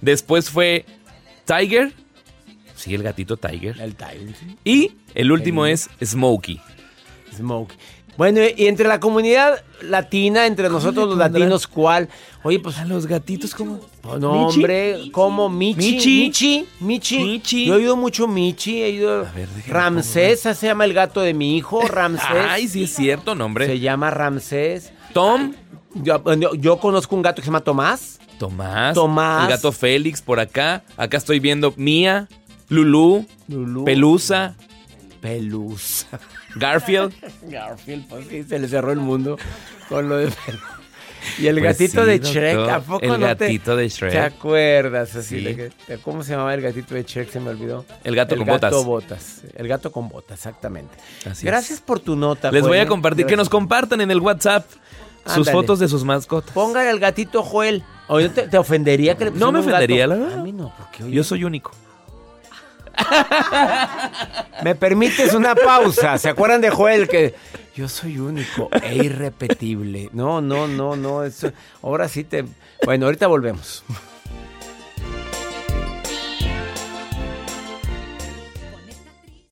Después 0.00 0.50
fue 0.50 0.84
Tiger. 1.44 1.92
Sí, 2.74 2.94
el 2.94 3.02
gatito 3.02 3.36
Tiger. 3.36 3.80
El 3.80 3.94
Tiger. 3.94 4.34
Y 4.64 4.92
el 5.14 5.32
último 5.32 5.66
es 5.66 5.90
Smokey. 6.02 6.60
Smoke. 7.38 7.74
Bueno, 8.18 8.40
y 8.56 8.66
entre 8.66 8.88
la 8.88 8.98
comunidad 8.98 9.62
latina, 9.80 10.46
entre 10.46 10.68
nosotros 10.68 11.08
los 11.08 11.16
latinos, 11.16 11.68
¿cuál? 11.68 12.08
Oye, 12.42 12.58
pues 12.58 12.76
A 12.78 12.84
los 12.84 13.06
gatitos 13.06 13.54
como... 13.54 13.78
Oh, 14.02 14.18
no, 14.18 14.48
hombre, 14.48 15.10
como 15.12 15.48
Michi. 15.48 15.92
Michi. 15.92 16.20
Michi. 16.24 16.66
Michi. 16.80 17.18
Michi. 17.24 17.66
Yo 17.66 17.74
he 17.74 17.76
oído 17.76 17.96
mucho 17.96 18.26
Michi. 18.26 18.82
He 18.82 18.86
oído 18.86 19.20
A 19.24 19.30
ver, 19.30 19.48
Ramsés, 19.68 20.40
se 20.40 20.66
llama 20.66 20.84
el 20.84 20.94
gato 20.94 21.20
de 21.20 21.32
mi 21.32 21.56
hijo. 21.56 21.80
Ramsés. 21.88 22.26
Ay, 22.48 22.66
sí 22.66 22.82
es 22.82 22.94
cierto, 22.96 23.36
nombre. 23.36 23.66
Se 23.66 23.78
llama 23.78 24.10
Ramsés. 24.10 24.92
Tom. 25.14 25.54
Yo, 25.94 26.20
yo- 26.34 26.54
yo 26.54 26.76
conozco 26.78 27.14
un 27.14 27.22
gato 27.22 27.36
que 27.36 27.42
se 27.42 27.46
llama 27.46 27.60
Tomás. 27.60 28.18
Tomás. 28.40 28.94
Tomás. 28.94 29.44
El 29.44 29.50
gato 29.50 29.70
Félix 29.70 30.20
por 30.22 30.40
acá. 30.40 30.82
Acá 30.96 31.18
estoy 31.18 31.38
viendo 31.38 31.72
Mía, 31.76 32.26
Lulú, 32.68 33.24
Lulú. 33.46 33.84
Pelusa, 33.84 34.56
Pelusa. 35.20 36.06
Garfield. 36.56 37.12
Garfield, 37.42 38.08
pues 38.08 38.26
sí, 38.28 38.44
se 38.44 38.58
le 38.58 38.68
cerró 38.68 38.92
el 38.92 39.00
mundo 39.00 39.36
con 39.88 40.08
lo 40.08 40.16
de 40.18 40.32
Y 41.38 41.46
el 41.48 41.58
Pues 41.58 41.78
gatito 41.78 42.02
sí, 42.02 42.08
de 42.08 42.18
doctor, 42.18 42.34
Shrek, 42.34 42.68
¿a 42.70 42.80
poco 42.80 43.04
el 43.04 43.08
no 43.10 43.16
te- 43.36 43.44
gatito 43.46 43.76
de 43.76 43.88
Shrek. 43.88 44.12
¿Te 44.12 44.18
acuerdas 44.20 45.14
así? 45.16 45.38
Sí. 45.38 45.44
de 45.44 45.56
que- 45.86 45.98
¿Cómo 45.98 46.22
se 46.22 46.32
llamaba 46.32 46.54
el 46.54 46.60
gatito 46.62 46.94
de 46.94 47.02
Shrek? 47.02 47.30
Se 47.30 47.40
me 47.40 47.50
olvidó. 47.50 47.84
El 48.04 48.14
gato 48.14 48.34
el 48.34 48.40
con 48.40 48.46
gato 48.46 48.84
botas. 48.84 48.84
botas. 48.84 49.42
El 49.54 49.68
gato 49.68 49.92
con 49.92 50.08
botas, 50.08 50.38
exactamente. 50.38 50.96
Así 51.30 51.44
Gracias 51.46 51.78
es. 51.78 51.80
por 51.84 52.00
tu 52.00 52.16
nota. 52.16 52.50
Les 52.52 52.62
voy 52.62 52.78
a 52.78 52.86
compartir, 52.86 53.26
que 53.26 53.36
nos 53.36 53.48
compartan 53.48 54.00
en 54.00 54.10
el 54.10 54.20
WhatsApp 54.20 54.64
sus 55.26 55.36
Ándale. 55.38 55.52
fotos 55.52 55.78
de 55.80 55.88
sus 55.88 56.04
mascotas. 56.04 56.52
Póngale 56.52 56.88
al 56.88 56.98
gatito 57.00 57.42
Joel. 57.42 57.82
Oye, 58.06 58.30
¿te, 58.30 58.48
te 58.48 58.56
ofendería 58.56 59.14
que 59.16 59.26
le 59.26 59.30
No 59.32 59.52
me 59.52 59.58
ofendería, 59.58 60.06
gato? 60.06 60.18
la 60.20 60.24
verdad. 60.26 60.40
A 60.40 60.42
mí 60.42 60.52
no, 60.52 60.72
porque 60.78 61.04
oye, 61.04 61.12
Yo 61.14 61.22
soy 61.24 61.44
único. 61.44 61.72
¿Me 64.62 64.74
permites 64.74 65.34
una 65.34 65.54
pausa? 65.54 66.18
¿Se 66.18 66.28
acuerdan 66.28 66.60
de 66.60 66.70
Joel 66.70 67.08
que 67.08 67.34
yo 67.74 67.88
soy 67.88 68.18
único 68.18 68.68
e 68.82 68.96
irrepetible? 68.96 70.10
No, 70.12 70.40
no, 70.40 70.66
no, 70.66 70.96
no. 70.96 71.24
Eso, 71.24 71.52
ahora 71.82 72.08
sí 72.08 72.24
te. 72.24 72.44
Bueno, 72.84 73.06
ahorita 73.06 73.26
volvemos. 73.26 73.84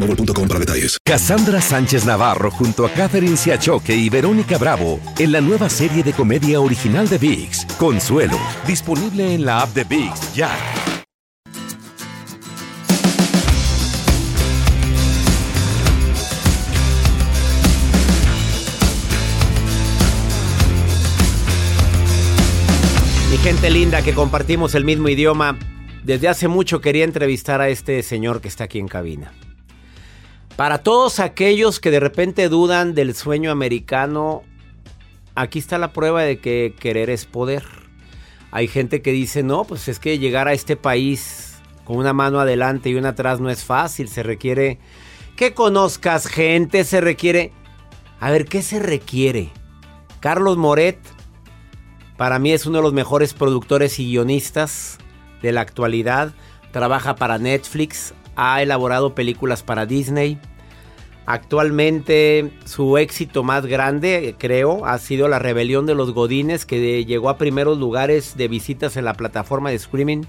boostmobile.com 0.00 0.48
para 0.48 0.60
detalles. 0.60 0.98
Cassandra 1.04 1.60
Sánchez 1.60 2.04
Navarro 2.04 2.50
junto 2.50 2.86
a 2.86 2.90
Catherine 2.90 3.36
Siachoque 3.36 3.94
y 3.94 4.08
Verónica 4.08 4.58
Bravo 4.58 5.00
en 5.18 5.32
la 5.32 5.40
nueva 5.40 5.68
serie 5.68 6.02
de 6.02 6.12
comedia 6.12 6.60
original 6.60 7.08
de 7.08 7.18
VIX, 7.18 7.66
Consuelo, 7.78 8.38
disponible 8.66 9.34
en 9.34 9.44
la 9.44 9.62
app 9.62 9.74
de 9.74 9.84
VIX 9.84 10.34
ya. 10.34 10.50
Mi 23.30 23.36
gente 23.38 23.70
linda 23.70 24.02
que 24.02 24.12
compartimos 24.12 24.74
el 24.74 24.84
mismo 24.84 25.08
idioma, 25.08 25.56
desde 26.02 26.28
hace 26.28 26.48
mucho 26.48 26.80
quería 26.80 27.04
entrevistar 27.04 27.60
a 27.60 27.68
este 27.68 28.02
señor 28.02 28.40
que 28.40 28.48
está 28.48 28.64
aquí 28.64 28.80
en 28.80 28.88
cabina. 28.88 29.32
Para 30.60 30.82
todos 30.82 31.20
aquellos 31.20 31.80
que 31.80 31.90
de 31.90 32.00
repente 32.00 32.50
dudan 32.50 32.94
del 32.94 33.14
sueño 33.14 33.50
americano, 33.50 34.42
aquí 35.34 35.58
está 35.58 35.78
la 35.78 35.94
prueba 35.94 36.20
de 36.20 36.38
que 36.38 36.74
querer 36.78 37.08
es 37.08 37.24
poder. 37.24 37.64
Hay 38.50 38.68
gente 38.68 39.00
que 39.00 39.10
dice, 39.10 39.42
no, 39.42 39.64
pues 39.64 39.88
es 39.88 39.98
que 39.98 40.18
llegar 40.18 40.48
a 40.48 40.52
este 40.52 40.76
país 40.76 41.62
con 41.84 41.96
una 41.96 42.12
mano 42.12 42.40
adelante 42.40 42.90
y 42.90 42.94
una 42.94 43.08
atrás 43.08 43.40
no 43.40 43.48
es 43.48 43.64
fácil, 43.64 44.10
se 44.10 44.22
requiere 44.22 44.78
que 45.34 45.54
conozcas 45.54 46.26
gente, 46.26 46.84
se 46.84 47.00
requiere... 47.00 47.52
A 48.20 48.30
ver, 48.30 48.44
¿qué 48.44 48.60
se 48.60 48.80
requiere? 48.80 49.48
Carlos 50.20 50.58
Moret, 50.58 50.98
para 52.18 52.38
mí 52.38 52.52
es 52.52 52.66
uno 52.66 52.80
de 52.80 52.82
los 52.82 52.92
mejores 52.92 53.32
productores 53.32 53.98
y 53.98 54.08
guionistas 54.08 54.98
de 55.40 55.52
la 55.52 55.62
actualidad. 55.62 56.34
Trabaja 56.72 57.16
para 57.16 57.38
Netflix, 57.38 58.14
ha 58.36 58.62
elaborado 58.62 59.14
películas 59.14 59.62
para 59.62 59.86
Disney. 59.86 60.38
Actualmente 61.26 62.50
su 62.64 62.98
éxito 62.98 63.42
más 63.42 63.66
grande, 63.66 64.34
creo, 64.38 64.86
ha 64.86 64.98
sido 64.98 65.28
La 65.28 65.38
Rebelión 65.38 65.86
de 65.86 65.94
los 65.94 66.12
Godines, 66.12 66.66
que 66.66 67.04
llegó 67.04 67.28
a 67.28 67.38
primeros 67.38 67.78
lugares 67.78 68.36
de 68.36 68.48
visitas 68.48 68.96
en 68.96 69.04
la 69.04 69.14
plataforma 69.14 69.70
de 69.70 69.76
streaming. 69.76 70.22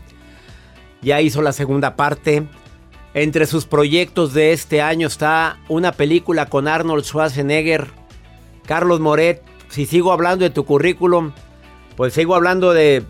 Ya 1.02 1.22
hizo 1.22 1.42
la 1.42 1.54
segunda 1.54 1.96
parte. 1.96 2.44
Entre 3.14 3.46
sus 3.46 3.66
proyectos 3.66 4.34
de 4.34 4.54
este 4.54 4.82
año 4.82 5.08
está 5.08 5.58
una 5.68 5.92
película 5.92 6.46
con 6.48 6.68
Arnold 6.68 7.04
Schwarzenegger. 7.04 7.88
Carlos 8.66 9.00
Moret, 9.00 9.42
si 9.70 9.86
sigo 9.86 10.12
hablando 10.12 10.44
de 10.44 10.50
tu 10.50 10.66
currículum, 10.66 11.32
pues 11.96 12.14
sigo 12.14 12.36
hablando 12.36 12.74
de... 12.74 13.04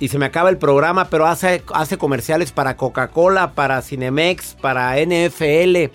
Y 0.00 0.08
se 0.08 0.18
me 0.18 0.26
acaba 0.26 0.50
el 0.50 0.58
programa, 0.58 1.08
pero 1.08 1.26
hace, 1.26 1.62
hace 1.74 1.96
comerciales 1.96 2.50
para 2.50 2.76
Coca-Cola, 2.76 3.52
para 3.52 3.82
Cinemex, 3.82 4.56
para 4.60 4.96
NFL, 4.96 5.92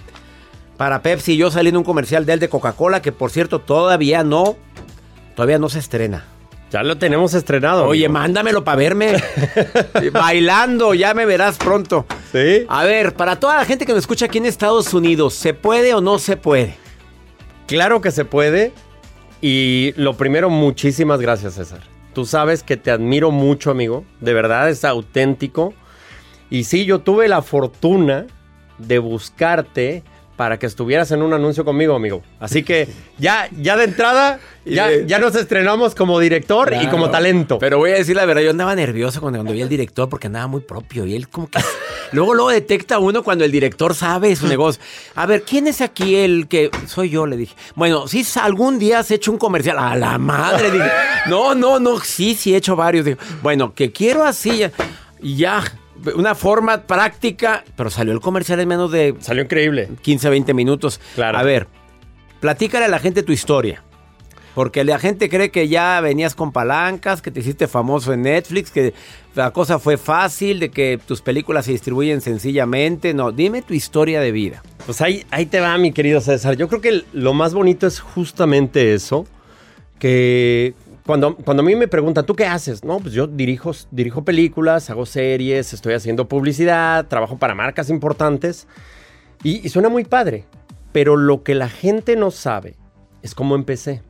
para 0.77 1.01
Pepsi. 1.01 1.35
Yo 1.35 1.51
salí 1.51 1.69
en 1.69 1.77
un 1.77 1.83
comercial 1.83 2.25
de 2.25 2.33
él 2.33 2.39
de 2.39 2.49
Coca-Cola, 2.49 3.01
que 3.01 3.11
por 3.11 3.31
cierto 3.31 3.59
todavía 3.59 4.23
no, 4.23 4.55
todavía 5.35 5.59
no 5.59 5.67
se 5.67 5.79
estrena. 5.79 6.25
Ya 6.71 6.83
lo 6.83 6.97
tenemos 6.97 7.33
estrenado. 7.33 7.85
Oye, 7.85 8.05
amigo. 8.05 8.19
mándamelo 8.19 8.63
para 8.63 8.77
verme. 8.77 9.23
Bailando, 10.11 10.93
ya 10.93 11.13
me 11.13 11.25
verás 11.25 11.57
pronto. 11.57 12.05
Sí. 12.31 12.65
A 12.67 12.83
ver, 12.83 13.13
para 13.13 13.39
toda 13.39 13.55
la 13.55 13.65
gente 13.65 13.85
que 13.85 13.93
nos 13.93 13.99
escucha 13.99 14.25
aquí 14.25 14.37
en 14.37 14.45
Estados 14.45 14.93
Unidos, 14.93 15.33
¿se 15.33 15.53
puede 15.53 15.93
o 15.93 16.01
no 16.01 16.19
se 16.19 16.35
puede? 16.35 16.75
Claro 17.67 18.01
que 18.01 18.11
se 18.11 18.25
puede. 18.25 18.73
Y 19.41 19.93
lo 19.95 20.17
primero, 20.17 20.49
muchísimas 20.49 21.21
gracias, 21.21 21.53
César. 21.53 21.81
Tú 22.17 22.25
sabes 22.25 22.63
que 22.63 22.77
te 22.77 22.89
admiro 22.89 23.29
mucho, 23.29 23.69
amigo. 23.69 24.03
De 24.21 24.33
verdad 24.33 24.71
es 24.71 24.83
auténtico. 24.83 25.75
Y 26.49 26.63
sí, 26.63 26.83
yo 26.83 26.97
tuve 26.97 27.27
la 27.27 27.43
fortuna 27.43 28.25
de 28.79 28.97
buscarte 28.97 30.03
para 30.37 30.59
que 30.59 30.67
estuvieras 30.67 31.11
en 31.11 31.23
un 31.23 31.33
anuncio 31.33 31.65
conmigo, 31.65 31.95
amigo. 31.95 32.21
Así 32.39 32.63
que 32.63 32.87
ya, 33.17 33.49
ya 33.59 33.75
de 33.75 33.85
entrada, 33.85 34.39
ya, 34.65 34.91
ya 35.05 35.17
nos 35.17 35.35
estrenamos 35.35 35.95
como 35.95 36.19
director 36.19 36.73
y 36.79 36.87
como 36.87 37.09
talento. 37.09 37.57
Pero 37.57 37.79
voy 37.79 37.91
a 37.91 37.95
decir 37.95 38.15
la 38.15 38.25
verdad, 38.25 38.43
yo 38.43 38.51
andaba 38.51 38.75
nervioso 38.75 39.19
cuando, 39.19 39.39
cuando 39.39 39.53
vi 39.53 39.63
al 39.63 39.69
director 39.69 40.07
porque 40.07 40.27
andaba 40.27 40.45
muy 40.45 40.61
propio 40.61 41.05
y 41.05 41.15
él 41.15 41.27
como 41.27 41.49
que... 41.49 41.59
luego 42.11 42.35
luego 42.35 42.51
detecta 42.51 42.99
uno 42.99 43.23
cuando 43.23 43.43
el 43.45 43.51
director 43.51 43.95
sabe 43.95 44.35
su 44.35 44.47
negocio. 44.47 44.81
A 45.15 45.25
ver, 45.25 45.41
¿quién 45.41 45.67
es 45.67 45.81
aquí 45.81 46.15
el 46.15 46.47
que... 46.47 46.69
Soy 46.85 47.09
yo, 47.09 47.25
le 47.25 47.35
dije. 47.35 47.55
Bueno, 47.73 48.07
si 48.07 48.23
algún 48.39 48.77
día 48.77 48.99
has 48.99 49.09
hecho 49.09 49.31
un 49.31 49.39
comercial. 49.39 49.79
A 49.79 49.95
la 49.95 50.19
madre, 50.19 50.69
dije. 50.69 50.89
No, 51.25 51.55
no, 51.55 51.79
no, 51.79 51.99
sí, 51.99 52.35
sí 52.35 52.53
he 52.53 52.57
hecho 52.57 52.75
varios. 52.75 53.05
Digo, 53.05 53.17
bueno, 53.41 53.73
que 53.73 53.91
quiero 53.91 54.23
así 54.23 54.63
ya. 55.19 55.63
Una 56.15 56.35
forma 56.35 56.83
práctica, 56.83 57.63
pero 57.75 57.89
salió 57.89 58.13
el 58.13 58.19
comercial 58.19 58.59
en 58.59 58.67
menos 58.67 58.91
de 58.91 59.15
Salió 59.19 59.43
increíble. 59.43 59.89
15, 60.01 60.29
20 60.29 60.53
minutos. 60.53 60.99
Claro. 61.15 61.37
A 61.37 61.43
ver, 61.43 61.67
platícale 62.39 62.85
a 62.85 62.89
la 62.89 62.99
gente 62.99 63.23
tu 63.23 63.31
historia. 63.31 63.83
Porque 64.57 64.83
la 64.83 64.97
gente 64.97 65.29
cree 65.29 65.51
que 65.51 65.67
ya 65.67 66.01
venías 66.01 66.33
con 66.33 66.51
palancas, 66.51 67.21
que 67.21 67.29
te 67.29 67.41
hiciste 67.41 67.67
famoso 67.67 68.11
en 68.11 68.23
Netflix, 68.23 68.71
que 68.71 68.95
la 69.35 69.51
cosa 69.51 69.77
fue 69.77 69.97
fácil, 69.97 70.59
de 70.59 70.69
que 70.69 70.99
tus 71.05 71.21
películas 71.21 71.65
se 71.65 71.73
distribuyen 71.73 72.21
sencillamente. 72.21 73.13
No, 73.13 73.31
dime 73.31 73.61
tu 73.61 73.75
historia 73.75 74.19
de 74.19 74.31
vida. 74.31 74.63
Pues 74.87 74.99
ahí, 75.01 75.23
ahí 75.29 75.45
te 75.45 75.59
va, 75.59 75.77
mi 75.77 75.91
querido 75.91 76.21
César. 76.21 76.57
Yo 76.57 76.67
creo 76.69 76.81
que 76.81 77.03
lo 77.13 77.35
más 77.35 77.53
bonito 77.53 77.85
es 77.85 77.99
justamente 77.99 78.95
eso. 78.95 79.27
Que 79.99 80.73
cuando, 81.07 81.35
cuando 81.37 81.63
a 81.63 81.65
mí 81.65 81.75
me 81.75 81.87
preguntan, 81.87 82.25
¿tú 82.25 82.35
qué 82.35 82.45
haces? 82.45 82.83
No, 82.83 82.99
pues 82.99 83.13
yo 83.15 83.25
dirijo, 83.25 83.71
dirijo 83.89 84.23
películas, 84.23 84.91
hago 84.91 85.07
series, 85.07 85.73
estoy 85.73 85.93
haciendo 85.95 86.27
publicidad, 86.27 87.07
trabajo 87.07 87.37
para 87.39 87.55
marcas 87.55 87.89
importantes. 87.89 88.67
Y, 89.43 89.67
suena 89.69 89.89
muy 89.89 90.03
padre. 90.03 90.45
Pero 90.91 91.15
lo 91.15 91.43
que 91.43 91.53
la 91.55 91.69
gente 91.69 92.15
no 92.15 92.29
sabe 92.31 92.75
es 93.23 93.33
cómo 93.35 93.55
empecé. 93.55 94.01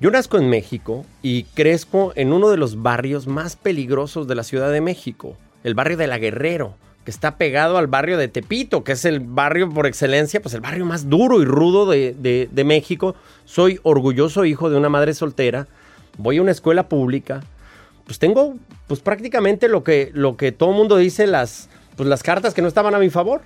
Yo 0.00 0.10
nazco 0.10 0.36
en 0.38 0.48
México 0.50 1.04
y 1.22 1.44
crezco 1.54 2.12
en 2.16 2.32
uno 2.32 2.50
de 2.50 2.56
los 2.56 2.82
barrios 2.82 3.26
más 3.26 3.56
peligrosos 3.56 4.26
de 4.28 4.34
la 4.34 4.42
Ciudad 4.42 4.70
de 4.72 4.80
México, 4.80 5.36
el 5.64 5.74
barrio 5.74 5.96
de 5.96 6.06
La 6.06 6.18
Guerrero, 6.18 6.74
que 7.04 7.10
está 7.10 7.38
pegado 7.38 7.78
al 7.78 7.86
barrio 7.86 8.18
de 8.18 8.28
Tepito, 8.28 8.84
que 8.84 8.92
es 8.92 9.04
el 9.04 9.20
barrio 9.20 9.70
por 9.70 9.86
excelencia, 9.86 10.42
pues 10.42 10.54
el 10.54 10.60
barrio 10.60 10.84
más 10.86 11.08
duro 11.08 11.40
y 11.40 11.44
rudo 11.44 11.88
de, 11.88 12.14
de- 12.18 12.48
de 12.50 12.64
México. 12.64 13.14
Soy 13.44 13.78
orgulloso 13.84 14.44
hijo 14.44 14.68
de 14.68 14.76
una 14.76 14.88
madre 14.88 15.14
soltera, 15.14 15.68
voy 16.18 16.38
a 16.38 16.42
una 16.42 16.50
escuela 16.52 16.88
pública, 16.88 17.42
pues 18.06 18.18
tengo 18.18 18.54
pues 18.86 19.00
prácticamente 19.00 19.68
lo 19.68 19.82
que, 19.82 20.10
lo 20.14 20.36
que 20.36 20.52
todo 20.52 20.70
el 20.70 20.76
mundo 20.76 20.96
dice, 20.96 21.26
las, 21.26 21.68
pues 21.96 22.08
las 22.08 22.22
cartas 22.22 22.54
que 22.54 22.62
no 22.62 22.68
estaban 22.68 22.94
a 22.94 22.98
mi 22.98 23.10
favor. 23.10 23.40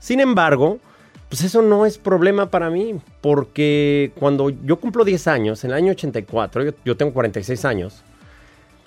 Sin 0.00 0.20
embargo, 0.20 0.78
pues 1.28 1.42
eso 1.44 1.60
no 1.60 1.84
es 1.84 1.98
problema 1.98 2.50
para 2.50 2.70
mí, 2.70 2.98
porque 3.20 4.12
cuando 4.18 4.48
yo 4.48 4.78
cumplo 4.80 5.04
10 5.04 5.26
años, 5.28 5.62
en 5.64 5.70
el 5.72 5.76
año 5.76 5.92
84, 5.92 6.64
yo, 6.64 6.70
yo 6.84 6.96
tengo 6.96 7.12
46 7.12 7.64
años, 7.66 8.02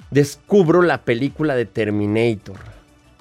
descubro 0.10 0.82
la 0.82 1.02
película 1.04 1.56
de 1.56 1.66
Terminator. 1.66 2.58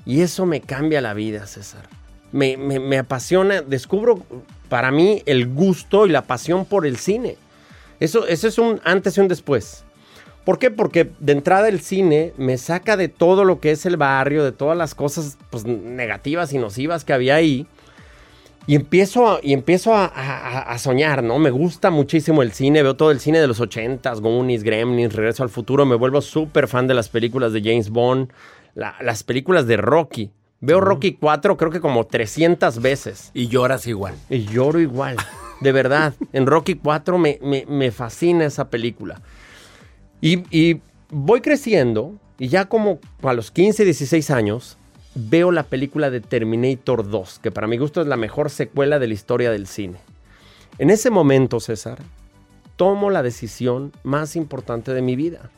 Y 0.07 0.23
eso 0.23 0.46
me 0.46 0.61
cambia 0.61 1.01
la 1.01 1.14
vida, 1.14 1.46
César. 1.46 1.88
Me, 2.33 2.57
me- 2.57 2.81
me 2.81 2.99
apasiona, 2.99 3.61
descubro 3.62 4.23
para 4.68 4.90
mí 4.90 5.23
el 5.27 5.49
gusto 5.53 6.07
y 6.07 6.11
la 6.11 6.23
pasión 6.23 6.64
por 6.64 6.87
el 6.87 6.96
cine. 6.96 7.37
Eso, 7.99 8.27
eso 8.27 8.49
es 8.49 8.57
un 8.59 8.81
antes 8.85 9.16
y 9.18 9.20
un 9.20 9.29
después. 9.29 9.85
¿Por 10.44 10.59
qué? 10.59 10.70
Porque 10.70 11.11
de 11.20 11.33
entrada 11.33 11.68
el 11.68 11.81
cine 11.81 12.33
me 12.37 12.57
saca 12.59 12.96
de 12.96 13.09
todo 13.09 13.44
lo 13.44 13.61
que 13.61 13.70
es 13.72 13.85
el 13.87 13.96
barrio, 13.96 14.42
de 14.44 14.53
todas 14.53 14.76
las 14.76 14.94
cosas 14.94 15.37
pues, 15.50 15.64
negativas 15.64 16.53
y 16.53 16.59
nocivas 16.59 17.05
que 17.05 17.12
había 17.12 17.35
ahí. 17.37 17.66
Y 18.66 18.74
empiezo, 18.74 19.29
a, 19.29 19.40
y 19.42 19.53
empiezo 19.53 19.94
a, 19.94 20.05
a- 20.07 20.61
a 20.62 20.79
soñar, 20.79 21.22
¿no? 21.22 21.38
Me 21.38 21.50
gusta 21.50 21.90
muchísimo 21.90 22.42
el 22.42 22.53
cine, 22.53 22.83
veo 22.83 22.94
todo 22.94 23.11
el 23.11 23.18
cine 23.20 23.40
de 23.40 23.46
los 23.46 23.61
80s, 23.61 24.20
Goonies, 24.20 24.62
Gremlins, 24.62 25.14
Regreso 25.14 25.42
al 25.42 25.48
Futuro, 25.48 25.87
me 25.87 25.96
vuelvo 25.96 26.20
súper 26.20 26.68
fan 26.68 26.87
de 26.87 26.94
las 26.94 27.09
películas 27.09 27.53
de 27.53 27.62
James 27.62 27.90
Bond, 27.90 28.31
la- 28.74 28.94
las 29.00 29.22
películas 29.22 29.66
de 29.66 29.76
Rocky. 29.76 30.31
Veo 30.61 30.81
Rocky 30.81 31.14
4 31.14 31.57
creo 31.57 31.70
que 31.70 31.81
como 31.81 32.07
300 32.07 32.81
veces. 32.83 33.31
Y 33.35 33.48
lloras 33.48 33.87
igual. 33.87 34.14
Y 34.29 34.44
lloro 34.44 34.79
igual, 34.79 35.16
de 35.61 35.72
verdad. 35.72 36.12
En 36.33 36.46
Rocky 36.46 36.74
4 36.74 37.16
me, 37.18 37.38
me- 37.42 37.64
me 37.66 37.90
fascina 37.90 38.44
esa 38.44 38.68
película. 38.68 39.20
Y, 40.20 40.80
voy 41.12 41.40
creciendo 41.40 42.14
y 42.38 42.48
ya 42.48 42.66
como 42.66 43.00
a 43.22 43.33
los 43.33 43.50
15, 43.50 43.85
16 43.85 44.30
años 44.30 44.76
veo 45.14 45.50
la 45.50 45.64
película 45.64 46.11
de 46.11 46.20
Terminator 46.20 47.09
2, 47.09 47.40
que 47.40 47.50
para 47.50 47.66
mi 47.66 47.78
gusto 47.78 48.00
es 48.00 48.06
la 48.06 48.16
mejor 48.16 48.50
secuela 48.50 48.98
de 48.98 49.09
la 49.09 49.14
historia 49.14 49.50
del 49.50 49.66
cine. 49.66 49.98
En 50.78 50.90
ese 50.90 51.11
momento, 51.11 51.59
César, 51.59 51.98
tomo 52.76 53.11
la 53.11 53.22
decisión 53.22 53.92
más 54.04 54.37
importante 54.37 54.94
de 54.94 55.02
mi 55.02 55.16
vida. 55.16 55.50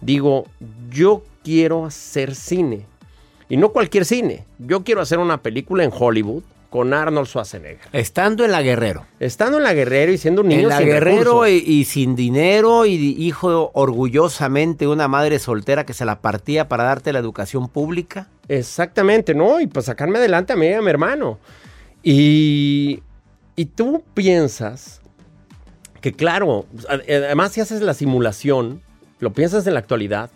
Digo, 0.00 0.46
yo 0.90 1.22
quiero 1.42 1.84
hacer 1.84 2.34
cine. 2.34 2.86
Y 3.48 3.58
no 3.58 3.72
cualquier 3.72 4.04
cine. 4.04 4.44
Yo 4.58 4.82
quiero 4.84 5.00
hacer 5.00 5.18
una 5.18 5.42
película 5.42 5.84
en 5.84 5.92
Hollywood 5.92 6.42
con 6.74 6.92
Arnold 6.92 7.28
Schwarzenegger. 7.28 7.86
Estando 7.92 8.44
en 8.44 8.50
la 8.50 8.60
Guerrero. 8.60 9.06
Estando 9.20 9.58
en 9.58 9.62
la 9.62 9.74
Guerrero 9.74 10.10
y 10.10 10.18
siendo 10.18 10.42
un 10.42 10.48
niño 10.48 10.62
en 10.62 10.68
la 10.70 10.78
sin 10.78 10.86
Guerrero 10.88 11.46
y, 11.46 11.52
y 11.58 11.84
sin 11.84 12.16
dinero 12.16 12.84
y 12.84 12.94
hijo 12.94 13.70
orgullosamente 13.74 14.88
una 14.88 15.06
madre 15.06 15.38
soltera 15.38 15.86
que 15.86 15.92
se 15.92 16.04
la 16.04 16.20
partía 16.20 16.66
para 16.68 16.82
darte 16.82 17.12
la 17.12 17.20
educación 17.20 17.68
pública. 17.68 18.26
Exactamente, 18.48 19.36
¿no? 19.36 19.60
Y 19.60 19.68
pues 19.68 19.86
sacarme 19.86 20.18
adelante 20.18 20.52
a 20.52 20.56
mí 20.56 20.66
y 20.66 20.72
a 20.72 20.82
mi 20.82 20.90
hermano. 20.90 21.38
Y, 22.02 23.04
y 23.54 23.66
tú 23.66 24.02
piensas 24.12 25.00
que, 26.00 26.12
claro, 26.12 26.66
además 26.88 27.52
si 27.52 27.60
haces 27.60 27.82
la 27.82 27.94
simulación, 27.94 28.82
lo 29.20 29.32
piensas 29.32 29.64
en 29.68 29.74
la 29.74 29.78
actualidad, 29.78 30.28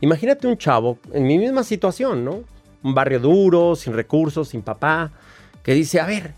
imagínate 0.00 0.48
un 0.48 0.58
chavo 0.58 0.98
en 1.12 1.28
mi 1.28 1.38
misma 1.38 1.62
situación, 1.62 2.24
¿no? 2.24 2.40
Un 2.82 2.92
barrio 2.92 3.20
duro, 3.20 3.76
sin 3.76 3.92
recursos, 3.92 4.48
sin 4.48 4.62
papá, 4.62 5.12
que 5.66 5.74
dice, 5.74 5.98
a 6.00 6.06
ver, 6.06 6.32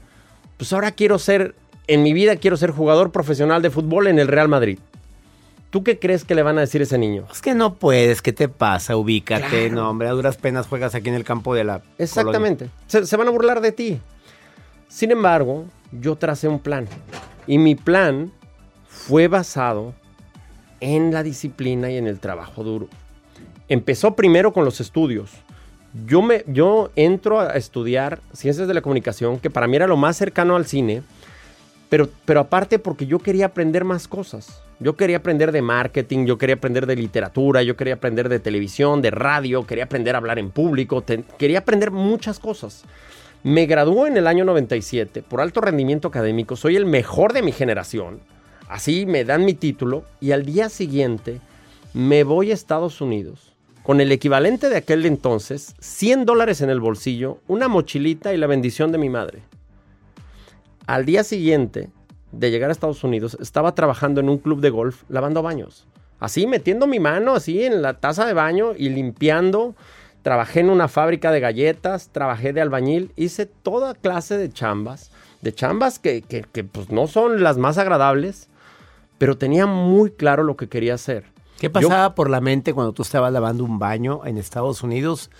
pues 0.56 0.72
ahora 0.72 0.90
quiero 0.92 1.18
ser, 1.18 1.54
en 1.86 2.02
mi 2.02 2.14
vida 2.14 2.36
quiero 2.36 2.56
ser 2.56 2.70
jugador 2.70 3.12
profesional 3.12 3.60
de 3.60 3.68
fútbol 3.68 4.06
en 4.06 4.18
el 4.18 4.26
Real 4.26 4.48
Madrid. 4.48 4.78
¿Tú 5.68 5.84
qué 5.84 5.98
crees 5.98 6.24
que 6.24 6.34
le 6.34 6.42
van 6.42 6.56
a 6.56 6.62
decir 6.62 6.80
a 6.80 6.84
ese 6.84 6.96
niño? 6.96 7.26
Es 7.30 7.42
que 7.42 7.54
no 7.54 7.74
puedes, 7.74 8.22
¿qué 8.22 8.32
te 8.32 8.48
pasa? 8.48 8.96
Ubícate, 8.96 9.46
Claro. 9.68 9.74
no, 9.74 9.90
hombre, 9.90 10.08
a 10.08 10.12
duras 10.12 10.38
penas 10.38 10.66
juegas 10.66 10.94
aquí 10.94 11.10
en 11.10 11.14
el 11.14 11.24
campo 11.24 11.54
de 11.54 11.64
la. 11.64 11.82
Exactamente. 11.98 12.70
Se, 12.86 13.04
se 13.04 13.16
van 13.18 13.28
a 13.28 13.30
burlar 13.30 13.60
de 13.60 13.72
ti. 13.72 14.00
Sin 14.88 15.10
embargo, 15.10 15.66
yo 15.92 16.16
tracé 16.16 16.48
un 16.48 16.58
plan. 16.58 16.88
Y 17.46 17.58
mi 17.58 17.74
plan 17.74 18.32
fue 18.88 19.28
basado 19.28 19.92
en 20.80 21.12
la 21.12 21.22
disciplina 21.22 21.90
y 21.90 21.98
en 21.98 22.06
el 22.06 22.18
trabajo 22.18 22.64
duro. 22.64 22.88
Empezó 23.68 24.16
primero 24.16 24.54
con 24.54 24.64
los 24.64 24.80
estudios. 24.80 25.30
Yo, 26.06 26.20
me, 26.22 26.44
yo 26.46 26.90
entro 26.96 27.40
a 27.40 27.52
estudiar 27.56 28.20
ciencias 28.32 28.68
de 28.68 28.74
la 28.74 28.82
comunicación, 28.82 29.38
que 29.38 29.50
para 29.50 29.66
mí 29.66 29.76
era 29.76 29.86
lo 29.86 29.96
más 29.96 30.16
cercano 30.16 30.54
al 30.56 30.66
cine, 30.66 31.02
pero, 31.88 32.08
pero 32.24 32.40
aparte 32.40 32.78
porque 32.78 33.06
yo 33.06 33.18
quería 33.18 33.46
aprender 33.46 33.84
más 33.84 34.06
cosas. 34.06 34.60
Yo 34.80 34.96
quería 34.96 35.16
aprender 35.16 35.50
de 35.50 35.62
marketing, 35.62 36.26
yo 36.26 36.38
quería 36.38 36.54
aprender 36.56 36.86
de 36.86 36.94
literatura, 36.94 37.62
yo 37.62 37.76
quería 37.76 37.94
aprender 37.94 38.28
de 38.28 38.38
televisión, 38.38 39.02
de 39.02 39.10
radio, 39.10 39.66
quería 39.66 39.84
aprender 39.84 40.14
a 40.14 40.18
hablar 40.18 40.38
en 40.38 40.50
público, 40.50 41.02
te- 41.02 41.24
quería 41.36 41.60
aprender 41.60 41.90
muchas 41.90 42.38
cosas. 42.38 42.84
Me 43.42 43.66
graduó 43.66 44.06
en 44.06 44.16
el 44.16 44.26
año 44.26 44.44
97 44.44 45.22
por 45.22 45.40
alto 45.40 45.60
rendimiento 45.60 46.08
académico, 46.08 46.54
soy 46.54 46.76
el 46.76 46.84
mejor 46.84 47.32
de 47.32 47.42
mi 47.42 47.50
generación. 47.52 48.20
Así 48.68 49.06
me 49.06 49.24
dan 49.24 49.44
mi 49.44 49.54
título 49.54 50.04
y 50.20 50.32
al 50.32 50.44
día 50.44 50.68
siguiente 50.68 51.40
me 51.94 52.22
voy 52.22 52.50
a 52.50 52.54
Estados 52.54 53.00
Unidos 53.00 53.47
con 53.88 54.02
el 54.02 54.12
equivalente 54.12 54.68
de 54.68 54.76
aquel 54.76 55.06
entonces, 55.06 55.74
100 55.80 56.26
dólares 56.26 56.60
en 56.60 56.68
el 56.68 56.78
bolsillo, 56.78 57.38
una 57.48 57.68
mochilita 57.68 58.34
y 58.34 58.36
la 58.36 58.46
bendición 58.46 58.92
de 58.92 58.98
mi 58.98 59.08
madre. 59.08 59.40
Al 60.86 61.06
día 61.06 61.24
siguiente 61.24 61.88
de 62.30 62.50
llegar 62.50 62.68
a 62.68 62.72
Estados 62.74 63.02
Unidos, 63.02 63.38
estaba 63.40 63.74
trabajando 63.74 64.20
en 64.20 64.28
un 64.28 64.36
club 64.36 64.60
de 64.60 64.68
golf 64.68 65.04
lavando 65.08 65.40
baños. 65.40 65.86
Así, 66.20 66.46
metiendo 66.46 66.86
mi 66.86 67.00
mano 67.00 67.32
así 67.34 67.64
en 67.64 67.80
la 67.80 67.94
taza 67.94 68.26
de 68.26 68.34
baño 68.34 68.72
y 68.76 68.90
limpiando. 68.90 69.74
Trabajé 70.20 70.60
en 70.60 70.68
una 70.68 70.88
fábrica 70.88 71.32
de 71.32 71.40
galletas, 71.40 72.10
trabajé 72.12 72.52
de 72.52 72.60
albañil, 72.60 73.12
hice 73.16 73.46
toda 73.46 73.94
clase 73.94 74.36
de 74.36 74.50
chambas, 74.50 75.10
de 75.40 75.54
chambas 75.54 75.98
que, 75.98 76.20
que- 76.20 76.42
que, 76.52 76.62
pues 76.62 76.90
no 76.90 77.06
son 77.06 77.42
las 77.42 77.56
más 77.56 77.78
agradables, 77.78 78.48
pero 79.16 79.38
tenía 79.38 79.64
muy 79.64 80.10
claro 80.10 80.42
lo 80.42 80.58
que 80.58 80.68
quería 80.68 80.92
hacer. 80.92 81.24
¿Qué 81.58 81.70
pasaba 81.70 82.14
por 82.14 82.30
la 82.30 82.40
mente 82.40 82.72
cuando 82.72 82.92
tú 82.92 83.02
estabas 83.02 83.32
lavando 83.32 83.64
un 83.64 83.78
baño 83.78 84.24
en 84.24 84.38
Estados 84.38 84.82
Unidos? 84.82 85.30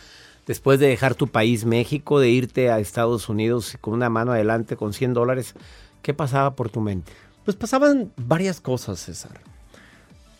Después 0.46 0.80
de 0.80 0.88
dejar 0.88 1.14
tu 1.14 1.28
país, 1.28 1.64
México, 1.64 2.18
de 2.18 2.30
irte 2.30 2.70
a 2.70 2.80
Estados 2.80 3.28
Unidos 3.28 3.76
con 3.80 3.94
una 3.94 4.08
mano 4.08 4.32
adelante 4.32 4.76
con 4.76 4.92
100 4.92 5.14
dólares, 5.14 5.54
¿qué 6.02 6.14
pasaba 6.14 6.56
por 6.56 6.70
tu 6.70 6.80
mente? 6.80 7.12
Pues 7.44 7.56
pasaban 7.56 8.12
varias 8.16 8.60
cosas, 8.60 8.98
César. 8.98 9.40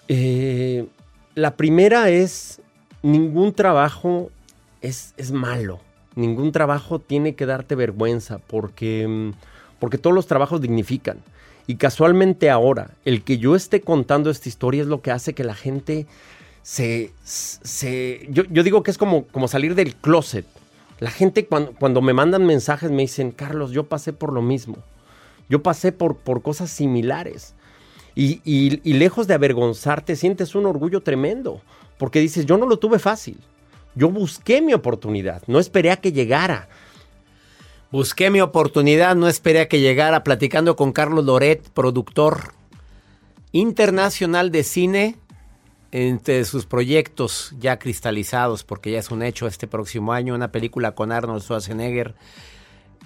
Eh, 0.09 0.89
la 1.35 1.57
primera 1.57 2.09
es, 2.09 2.61
ningún 3.03 3.53
trabajo 3.53 4.31
es, 4.81 5.15
es 5.17 5.31
malo. 5.31 5.81
Ningún 6.17 6.51
trabajo 6.51 6.99
tiene 6.99 7.37
que 7.37 7.47
darte 7.47 7.77
vergüenza 7.77 8.39
porque, 8.39 9.07
mm, 9.07 9.31
porque 9.79 9.99
todos 9.99 10.15
los 10.15 10.27
trabajos 10.27 10.61
dignifican. 10.61 11.19
Y 11.69 11.77
casualmente 11.77 12.49
ahora, 12.51 12.91
el 13.05 13.23
que 13.23 13.39
yo 13.39 13.55
esté 13.55 13.83
contando 13.83 14.31
esta 14.31 14.49
historia 14.49 14.81
es 14.83 14.89
lo 14.89 15.03
que 15.03 15.11
hace 15.13 15.35
que 15.35 15.45
la 15.45 15.55
gente 15.55 16.07
se... 16.63 17.13
se 17.23 18.27
yo, 18.31 18.43
yo 18.51 18.63
digo 18.63 18.83
que 18.83 18.91
es 18.91 18.97
como, 18.99 19.27
como 19.27 19.49
salir 19.49 19.75
del 19.75 19.95
closet. 19.95 20.47
La 20.99 21.11
gente 21.11 21.45
cuando, 21.47 21.73
cuando 21.79 22.01
me 22.01 22.15
mandan 22.15 22.47
mensajes 22.47 22.91
me 22.91 23.03
dicen, 23.03 23.31
Carlos, 23.33 23.71
yo 23.71 23.85
pasé 23.85 24.13
por 24.15 24.33
lo 24.33 24.41
mismo. 24.41 24.79
Yo 25.51 25.63
pasé 25.63 25.93
por, 25.93 26.17
por 26.17 26.41
cosas 26.43 26.71
similares. 26.71 27.55
Y, 28.15 28.41
y- 28.45 28.81
y 28.83 28.95
lejos 28.95 29.27
de 29.27 29.35
avergonzarte, 29.35 30.17
sientes 30.17 30.55
un 30.55 30.65
orgullo 30.67 31.03
tremendo. 31.03 31.61
Porque 31.99 32.19
dices, 32.21 32.47
yo 32.47 32.57
no 32.57 32.67
lo 32.67 32.79
tuve 32.79 32.99
fácil. 32.99 33.37
Yo 33.95 34.09
busqué 34.09 34.63
mi 34.63 34.73
oportunidad. 34.73 35.43
No 35.47 35.59
esperé 35.59 35.91
a 35.91 35.97
que 35.99 36.13
llegara. 36.13 36.69
Busqué 37.91 38.29
mi 38.29 38.43
oportunidad, 38.43 39.17
no 39.17 39.29
esperé 39.29 39.61
a 39.61 39.69
que 39.69 39.81
llegara 39.81 40.23
platicando 40.23 40.77
con 40.77 40.93
Carlos 40.93 41.25
Loret, 41.25 41.71
productor 41.71 42.53
internacional 43.53 44.51
de 44.51 44.63
cine, 44.63 45.17
entre 45.91 46.45
sus 46.45 46.67
proyectos 46.67 47.55
ya 47.59 47.79
cristalizados, 47.79 48.63
porque 48.63 48.91
ya 48.91 48.99
es 48.99 49.11
un 49.11 49.23
hecho 49.23 49.47
este 49.47 49.67
próximo 49.67 50.13
año, 50.13 50.35
una 50.35 50.53
película 50.53 50.93
con 50.93 51.13
Arnold 51.13 51.43
Schwarzenegger, 51.43 52.15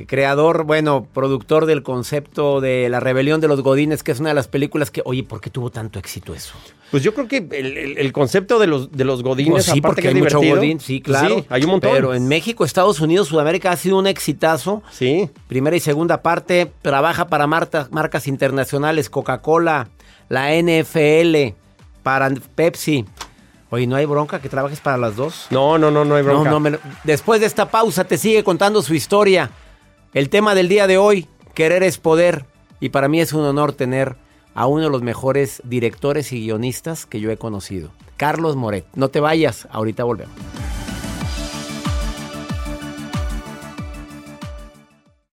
creador, 0.06 0.64
bueno, 0.64 1.06
productor 1.12 1.66
del 1.66 1.82
concepto 1.82 2.60
de 2.60 2.88
La 2.88 3.00
Rebelión 3.00 3.40
de 3.40 3.48
los 3.48 3.62
Godines, 3.62 4.02
que 4.02 4.12
es 4.12 4.20
una 4.20 4.30
de 4.30 4.34
las 4.34 4.48
películas 4.48 4.90
que, 4.90 5.02
oye, 5.04 5.22
¿por 5.22 5.40
qué 5.40 5.50
tuvo 5.50 5.70
tanto 5.70 5.98
éxito 5.98 6.34
eso? 6.34 6.54
Pues 6.90 7.02
yo 7.02 7.14
creo 7.14 7.26
que 7.28 7.38
el, 7.38 7.76
el- 7.78 7.98
el 7.98 8.12
concepto 8.12 8.58
de 8.58 8.66
los, 8.66 8.92
de 8.92 9.04
los 9.04 9.22
godines, 9.22 9.52
Pues 9.52 9.64
sí, 9.64 9.70
aparte 9.70 9.82
porque 9.86 10.02
que 10.02 10.08
hay 10.08 10.14
es 10.14 10.20
mucho 10.22 10.38
Godín, 10.56 10.78
sí, 10.80 11.00
claro. 11.00 11.36
Sí, 11.36 11.44
hay 11.48 11.64
un 11.64 11.70
montón. 11.70 11.90
Pero 11.92 12.14
en 12.14 12.28
México, 12.28 12.64
Estados 12.64 13.00
Unidos, 13.00 13.28
Sudamérica 13.28 13.70
ha 13.70 13.76
sido 13.76 13.98
un 13.98 14.06
exitazo. 14.06 14.82
Sí. 14.90 15.30
Primera 15.48 15.74
y 15.76 15.80
segunda 15.80 16.20
parte, 16.22 16.70
trabaja 16.82 17.28
para 17.28 17.46
marta- 17.46 17.88
marcas 17.90 18.26
internacionales, 18.26 19.08
Coca-Cola, 19.08 19.88
la 20.28 20.50
NFL, 20.54 21.54
para 22.02 22.30
Pepsi. 22.54 23.04
Oye, 23.70 23.86
¿no 23.86 23.96
hay 23.96 24.04
bronca 24.04 24.38
que 24.40 24.50
trabajes 24.50 24.80
para 24.80 24.98
las 24.98 25.16
dos? 25.16 25.46
No, 25.48 25.78
no, 25.78 25.90
no, 25.90 26.04
no 26.04 26.14
hay 26.16 26.22
bronca. 26.22 26.44
No, 26.44 26.56
no, 26.56 26.60
me 26.60 26.70
lo- 26.72 26.78
Después 27.04 27.40
de 27.40 27.46
esta 27.46 27.70
pausa 27.70 28.04
te 28.04 28.18
sigue 28.18 28.44
contando 28.44 28.82
su 28.82 28.92
historia. 28.94 29.50
El 30.14 30.28
tema 30.28 30.54
del 30.54 30.68
día 30.68 30.86
de 30.86 30.98
hoy, 30.98 31.26
querer 31.54 31.82
es 31.82 31.96
poder. 31.96 32.44
Y 32.80 32.90
para 32.90 33.08
mí 33.08 33.22
es 33.22 33.32
un 33.32 33.44
honor 33.44 33.72
tener 33.72 34.16
a 34.54 34.66
uno 34.66 34.84
de 34.84 34.90
los 34.90 35.00
mejores 35.00 35.62
directores 35.64 36.32
y 36.32 36.40
guionistas 36.40 37.06
que 37.06 37.18
yo 37.18 37.30
he 37.30 37.38
conocido, 37.38 37.92
Carlos 38.18 38.54
Moret. 38.54 38.84
No 38.94 39.08
te 39.08 39.20
vayas, 39.20 39.66
ahorita 39.70 40.04
volvemos. 40.04 40.34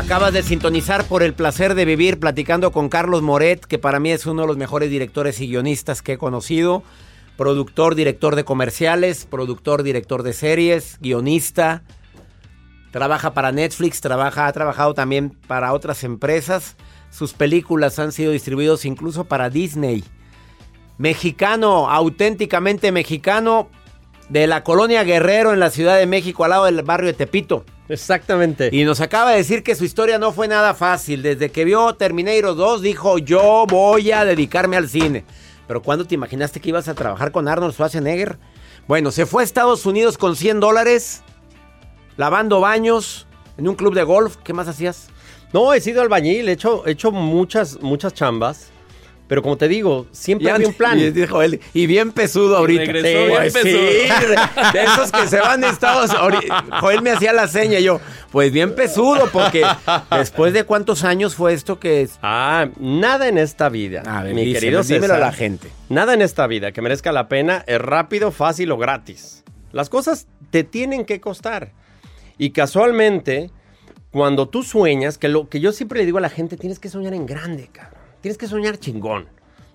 Acabas 0.00 0.32
de 0.32 0.42
sintonizar 0.42 1.04
por 1.04 1.22
el 1.22 1.34
placer 1.34 1.74
de 1.74 1.84
vivir 1.84 2.18
platicando 2.18 2.72
con 2.72 2.88
Carlos 2.88 3.20
Moret, 3.20 3.66
que 3.66 3.78
para 3.78 4.00
mí 4.00 4.10
es 4.10 4.24
uno 4.24 4.42
de 4.42 4.48
los 4.48 4.56
mejores 4.56 4.88
directores 4.88 5.38
y 5.40 5.46
guionistas 5.46 6.00
que 6.00 6.14
he 6.14 6.18
conocido. 6.18 6.82
Productor, 7.36 7.94
director 7.94 8.34
de 8.34 8.42
comerciales, 8.42 9.26
productor, 9.26 9.82
director 9.82 10.22
de 10.22 10.32
series, 10.32 10.96
guionista. 11.02 11.82
Trabaja 12.92 13.34
para 13.34 13.52
Netflix, 13.52 14.00
trabaja, 14.00 14.46
ha 14.46 14.52
trabajado 14.54 14.94
también 14.94 15.36
para 15.46 15.74
otras 15.74 16.02
empresas. 16.02 16.76
Sus 17.10 17.34
películas 17.34 17.98
han 17.98 18.12
sido 18.12 18.32
distribuidas 18.32 18.86
incluso 18.86 19.24
para 19.24 19.50
Disney. 19.50 20.02
Mexicano, 20.96 21.90
auténticamente 21.90 22.90
mexicano, 22.90 23.68
de 24.30 24.46
la 24.46 24.64
colonia 24.64 25.04
Guerrero 25.04 25.52
en 25.52 25.60
la 25.60 25.68
Ciudad 25.68 25.98
de 25.98 26.06
México, 26.06 26.42
al 26.44 26.50
lado 26.50 26.64
del 26.64 26.82
barrio 26.82 27.08
de 27.08 27.14
Tepito. 27.14 27.66
Exactamente. 27.90 28.70
Y 28.72 28.84
nos 28.84 29.00
acaba 29.00 29.32
de 29.32 29.38
decir 29.38 29.62
que 29.62 29.74
su 29.74 29.84
historia 29.84 30.18
no 30.18 30.32
fue 30.32 30.46
nada 30.46 30.74
fácil. 30.74 31.22
Desde 31.22 31.50
que 31.50 31.64
vio 31.64 31.94
Terminator 31.94 32.54
2 32.54 32.82
dijo, 32.82 33.18
yo 33.18 33.66
voy 33.68 34.12
a 34.12 34.24
dedicarme 34.24 34.76
al 34.76 34.88
cine. 34.88 35.24
Pero 35.66 35.82
¿cuándo 35.82 36.06
te 36.06 36.14
imaginaste 36.14 36.60
que 36.60 36.68
ibas 36.68 36.88
a 36.88 36.94
trabajar 36.94 37.32
con 37.32 37.48
Arnold 37.48 37.74
Schwarzenegger? 37.74 38.38
Bueno, 38.86 39.10
se 39.10 39.26
fue 39.26 39.42
a 39.42 39.44
Estados 39.44 39.86
Unidos 39.86 40.18
con 40.18 40.36
100 40.36 40.60
dólares, 40.60 41.22
lavando 42.16 42.60
baños, 42.60 43.26
en 43.56 43.68
un 43.68 43.74
club 43.74 43.94
de 43.94 44.02
golf. 44.02 44.36
¿Qué 44.42 44.52
más 44.52 44.68
hacías? 44.68 45.08
No, 45.52 45.72
he 45.72 45.80
sido 45.80 46.00
albañil, 46.00 46.48
he 46.48 46.52
hecho, 46.52 46.86
he 46.86 46.92
hecho 46.92 47.10
muchas, 47.10 47.80
muchas 47.82 48.14
chambas. 48.14 48.70
Pero 49.30 49.42
como 49.42 49.56
te 49.56 49.68
digo, 49.68 50.08
siempre 50.10 50.50
había 50.50 50.66
un 50.66 50.74
plan. 50.74 50.98
Y, 50.98 51.12
dijo 51.12 51.40
él, 51.40 51.60
y 51.72 51.86
bien 51.86 52.10
pesudo 52.10 52.56
ahorita. 52.56 52.82
regresó 52.82 53.06
Sí, 53.06 53.26
bien 53.26 53.36
pues, 53.38 53.52
pesudo. 53.52 53.80
sí, 53.80 54.72
de 54.72 54.82
esos 54.82 55.12
que 55.12 55.28
se 55.28 55.38
van 55.38 55.60
de 55.60 55.68
Estados 55.68 56.10
Unidos. 56.10 56.46
Joel 56.80 57.00
me 57.00 57.12
hacía 57.12 57.32
la 57.32 57.46
seña 57.46 57.78
y 57.78 57.84
yo, 57.84 58.00
pues 58.32 58.50
bien 58.50 58.74
pesudo, 58.74 59.28
porque 59.32 59.64
después 60.10 60.52
de 60.52 60.64
cuántos 60.64 61.04
años 61.04 61.36
fue 61.36 61.52
esto 61.52 61.78
que 61.78 62.02
es. 62.02 62.18
Ah, 62.22 62.70
nada 62.80 63.28
en 63.28 63.38
esta 63.38 63.68
vida, 63.68 64.02
A 64.04 64.24
ver, 64.24 64.34
mi 64.34 64.46
díselo, 64.46 64.60
querido 64.62 64.82
dímelo 64.82 65.02
César, 65.04 65.22
a 65.22 65.26
la 65.26 65.32
gente. 65.32 65.68
Nada 65.88 66.14
en 66.14 66.22
esta 66.22 66.48
vida 66.48 66.72
que 66.72 66.82
merezca 66.82 67.12
la 67.12 67.28
pena 67.28 67.62
es 67.68 67.80
rápido, 67.80 68.32
fácil 68.32 68.72
o 68.72 68.78
gratis. 68.78 69.44
Las 69.70 69.90
cosas 69.90 70.26
te 70.50 70.64
tienen 70.64 71.04
que 71.04 71.20
costar. 71.20 71.70
Y 72.36 72.50
casualmente, 72.50 73.52
cuando 74.10 74.48
tú 74.48 74.64
sueñas, 74.64 75.18
que 75.18 75.28
lo 75.28 75.48
que 75.48 75.60
yo 75.60 75.70
siempre 75.70 76.00
le 76.00 76.06
digo 76.06 76.18
a 76.18 76.20
la 76.20 76.30
gente, 76.30 76.56
tienes 76.56 76.80
que 76.80 76.88
soñar 76.88 77.14
en 77.14 77.26
grande, 77.26 77.68
cabrón. 77.72 77.99
Tienes 78.20 78.38
que 78.38 78.46
soñar 78.46 78.78
chingón. 78.78 79.26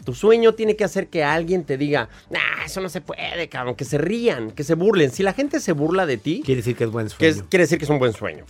Tu 0.03 0.13
sueño 0.13 0.53
tiene 0.53 0.75
que 0.75 0.83
hacer 0.83 1.07
que 1.07 1.23
alguien 1.23 1.63
te 1.63 1.77
diga, 1.77 2.09
nah, 2.29 2.63
eso 2.65 2.79
no 2.79 2.89
se 2.89 3.01
puede, 3.01 3.49
cabrón. 3.49 3.73
Que 3.75 3.85
se 3.85 3.97
rían, 3.97 4.51
que 4.51 4.63
se 4.63 4.75
burlen. 4.75 5.09
Si 5.11 5.23
la 5.23 5.33
gente 5.33 5.59
se 5.59 5.71
burla 5.71 6.05
de 6.05 6.17
ti, 6.17 6.43
Quiere 6.45 6.57
decir 6.61 6.75
que 6.75 6.83
es 6.83 6.91
buen 6.91 7.07
que 7.07 7.13
sueño. 7.13 7.31
es- 7.31 7.43
quiere 7.49 7.63
decir 7.63 7.79
que 7.79 7.85
es 7.85 7.89
un 7.89 7.97
buen 7.97 8.13
sueño. 8.13 8.45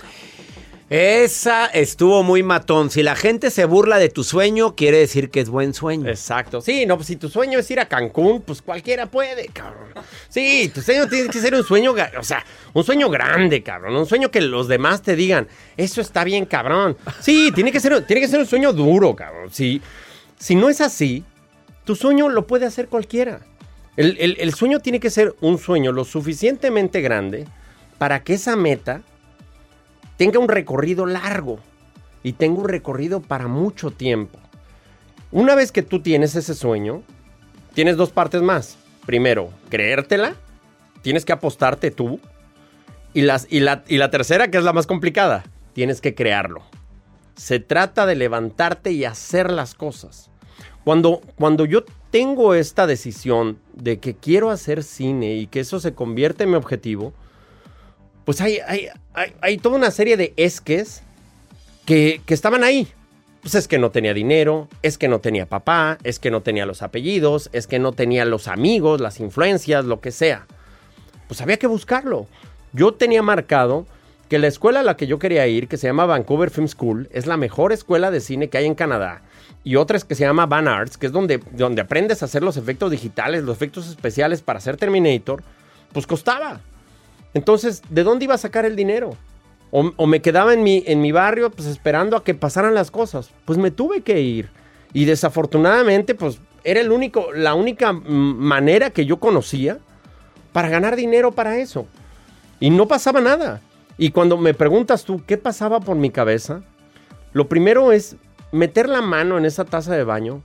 Esa 0.89 1.65
estuvo 1.65 2.21
muy 2.21 2.43
matón. 2.43 2.91
Si 2.91 3.01
la 3.01 3.15
gente 3.15 3.49
se 3.49 3.65
burla 3.65 3.97
de 3.97 4.09
tu 4.09 4.23
sueño, 4.23 4.75
quiere 4.75 4.99
decir 4.99 5.31
que 5.31 5.39
es 5.39 5.49
buen 5.49 5.73
sueño. 5.73 6.07
Exacto. 6.07 6.61
Sí, 6.61 6.85
no, 6.85 6.95
pues 6.97 7.07
si 7.07 7.15
tu 7.15 7.27
sueño 7.27 7.57
es 7.57 7.71
ir 7.71 7.79
a 7.79 7.87
Cancún, 7.87 8.41
pues 8.41 8.61
cualquiera 8.61 9.07
puede, 9.07 9.47
cabrón. 9.47 9.89
Sí, 10.29 10.69
tu 10.73 10.81
sueño 10.81 11.07
tiene 11.09 11.29
que 11.29 11.39
ser 11.39 11.55
un 11.55 11.63
sueño, 11.63 11.95
o 12.19 12.23
sea, 12.23 12.45
un 12.73 12.83
sueño 12.83 13.09
grande, 13.09 13.63
cabrón. 13.63 13.95
Un 13.95 14.05
sueño 14.05 14.29
que 14.29 14.41
los 14.41 14.67
demás 14.67 15.01
te 15.01 15.15
digan, 15.15 15.47
eso 15.75 16.01
está 16.01 16.23
bien, 16.23 16.45
cabrón. 16.45 16.95
Sí, 17.19 17.51
tiene 17.55 17.71
que 17.71 17.79
ser, 17.79 18.05
tiene 18.05 18.21
que 18.21 18.27
ser 18.27 18.39
un 18.39 18.45
sueño 18.45 18.71
duro, 18.71 19.15
cabrón. 19.15 19.49
Sí, 19.51 19.81
si 20.37 20.53
no 20.53 20.69
es 20.69 20.81
así, 20.81 21.23
tu 21.83 21.95
sueño 21.95 22.29
lo 22.29 22.45
puede 22.45 22.67
hacer 22.67 22.89
cualquiera. 22.89 23.39
El, 23.97 24.17
el- 24.19 24.37
el 24.39 24.53
sueño 24.53 24.79
tiene 24.81 24.99
que 24.99 25.09
ser 25.09 25.33
un 25.41 25.57
sueño 25.57 25.91
lo 25.91 26.05
suficientemente 26.05 27.01
grande 27.01 27.47
para 27.97 28.23
que 28.23 28.35
esa 28.35 28.55
meta 28.55 29.01
tenga 30.17 30.39
un 30.39 30.47
recorrido 30.47 31.05
largo 31.05 31.59
y 32.23 32.33
tenga 32.33 32.59
un 32.59 32.69
recorrido 32.69 33.21
para 33.21 33.47
mucho 33.47 33.91
tiempo. 33.91 34.39
Una 35.31 35.55
vez 35.55 35.71
que 35.71 35.83
tú 35.83 36.01
tienes 36.01 36.35
ese 36.35 36.55
sueño, 36.55 37.03
tienes 37.73 37.97
dos 37.97 38.11
partes 38.11 38.41
más. 38.41 38.77
Primero, 39.05 39.49
creértela, 39.69 40.35
tienes 41.01 41.25
que 41.25 41.33
apostarte 41.33 41.91
tú. 41.91 42.19
Y, 43.13 43.21
las, 43.21 43.47
y, 43.49 43.59
la, 43.59 43.83
y 43.87 43.97
la 43.97 44.09
tercera, 44.09 44.49
que 44.49 44.57
es 44.57 44.63
la 44.63 44.73
más 44.73 44.87
complicada, 44.87 45.45
tienes 45.73 46.01
que 46.01 46.15
crearlo. 46.15 46.63
Se 47.35 47.59
trata 47.59 48.05
de 48.05 48.15
levantarte 48.15 48.91
y 48.91 49.05
hacer 49.05 49.51
las 49.51 49.75
cosas. 49.75 50.29
Cuando, 50.83 51.21
cuando 51.35 51.65
yo 51.65 51.83
tengo 52.11 52.53
esta 52.53 52.87
decisión 52.87 53.59
de 53.73 53.99
que 53.99 54.15
quiero 54.15 54.51
hacer 54.51 54.83
cine 54.83 55.35
y 55.35 55.47
que 55.47 55.61
eso 55.61 55.79
se 55.79 55.93
convierte 55.93 56.43
en 56.43 56.51
mi 56.51 56.55
objetivo, 56.55 57.13
pues 58.25 58.41
hay, 58.41 58.59
hay, 58.67 58.89
hay, 59.41 59.57
toda 59.57 59.77
una 59.77 59.91
serie 59.91 60.17
de 60.17 60.33
esques 60.35 61.03
que, 61.85 62.21
que 62.25 62.33
estaban 62.33 62.63
ahí. 62.63 62.87
Pues 63.41 63.53
es 63.53 63.67
que 63.67 63.77
no 63.77 63.91
tenía 63.91 64.15
dinero, 64.15 64.67
es 64.81 64.97
que 64.97 65.07
no 65.07 65.19
tenía 65.19 65.45
papá, 65.45 65.99
es 66.03 66.17
que 66.17 66.31
no 66.31 66.41
tenía 66.41 66.65
los 66.65 66.81
apellidos, 66.81 67.51
es 67.53 67.67
que 67.67 67.77
no 67.77 67.91
tenía 67.91 68.25
los 68.25 68.47
amigos, 68.47 68.99
las 68.99 69.19
influencias, 69.19 69.85
lo 69.85 70.01
que 70.01 70.11
sea. 70.11 70.47
Pues 71.27 71.41
había 71.41 71.57
que 71.57 71.67
buscarlo. 71.67 72.25
Yo 72.73 72.95
tenía 72.95 73.21
marcado 73.21 73.85
que 74.29 74.39
la 74.39 74.47
escuela 74.47 74.79
a 74.79 74.83
la 74.83 74.97
que 74.97 75.05
yo 75.05 75.19
quería 75.19 75.45
ir, 75.45 75.67
que 75.67 75.77
se 75.77 75.85
llama 75.85 76.07
Vancouver 76.07 76.49
Film 76.49 76.67
School, 76.67 77.07
es 77.11 77.27
la 77.27 77.37
mejor 77.37 77.71
escuela 77.71 78.09
de 78.09 78.19
cine 78.19 78.49
que 78.49 78.57
hay 78.57 78.65
en 78.65 78.73
Canadá. 78.73 79.21
Y 79.63 79.75
otra 79.75 79.97
es 79.97 80.05
que 80.05 80.15
se 80.15 80.23
llama 80.23 80.47
Van 80.47 80.67
Arts, 80.67 80.97
que 80.97 81.05
es 81.05 81.11
donde, 81.11 81.39
donde 81.51 81.81
aprendes 81.81 82.21
a 82.21 82.25
hacer 82.25 82.43
los 82.43 82.57
efectos 82.57 82.89
digitales, 82.89 83.43
los 83.43 83.55
efectos 83.55 83.87
especiales 83.87 84.41
para 84.41 84.57
hacer 84.57 84.77
Terminator. 84.77 85.43
Pues 85.93 86.07
costaba. 86.07 86.61
Entonces, 87.35 87.83
¿de 87.89 88.03
dónde 88.03 88.25
iba 88.25 88.33
a 88.33 88.39
sacar 88.39 88.65
el 88.65 88.75
dinero? 88.75 89.11
O, 89.69 90.07
me 90.07 90.21
quedaba 90.21 90.53
en 90.53 90.63
mi, 90.63 90.83
en 90.87 91.01
mi 91.01 91.11
barrio 91.11 91.51
pues 91.51 91.67
esperando 91.67 92.15
a 92.15 92.23
que 92.23 92.33
pasaran 92.33 92.73
las 92.73 92.91
cosas. 92.91 93.31
Pues 93.43 93.59
me 93.59 93.71
tuve 93.71 94.01
que 94.01 94.21
ir. 94.21 94.49
Y 94.93 95.03
desafortunadamente 95.03 96.15
pues 96.15 96.39
era 96.63 96.79
el 96.79 96.93
único, 96.93 97.33
la 97.33 97.53
única 97.53 97.91
manera 97.91 98.89
que 98.89 99.05
yo 99.05 99.19
conocía 99.19 99.79
para 100.53 100.69
ganar 100.69 100.95
dinero 100.95 101.33
para 101.33 101.57
eso. 101.57 101.87
Y 102.61 102.69
no 102.69 102.87
pasaba 102.87 103.19
nada. 103.19 103.59
Y 103.97 104.11
cuando 104.11 104.37
me 104.37 104.53
preguntas 104.53 105.03
tú 105.03 105.21
qué 105.27 105.37
pasaba 105.37 105.81
por 105.81 105.97
mi 105.97 106.11
cabeza, 106.11 106.61
lo 107.33 107.49
primero 107.49 107.91
es 107.91 108.15
meter 108.53 108.87
la 108.87 109.01
mano 109.01 109.37
en 109.37 109.43
esa 109.43 109.65
taza 109.65 109.93
de 109.93 110.05
baño. 110.05 110.41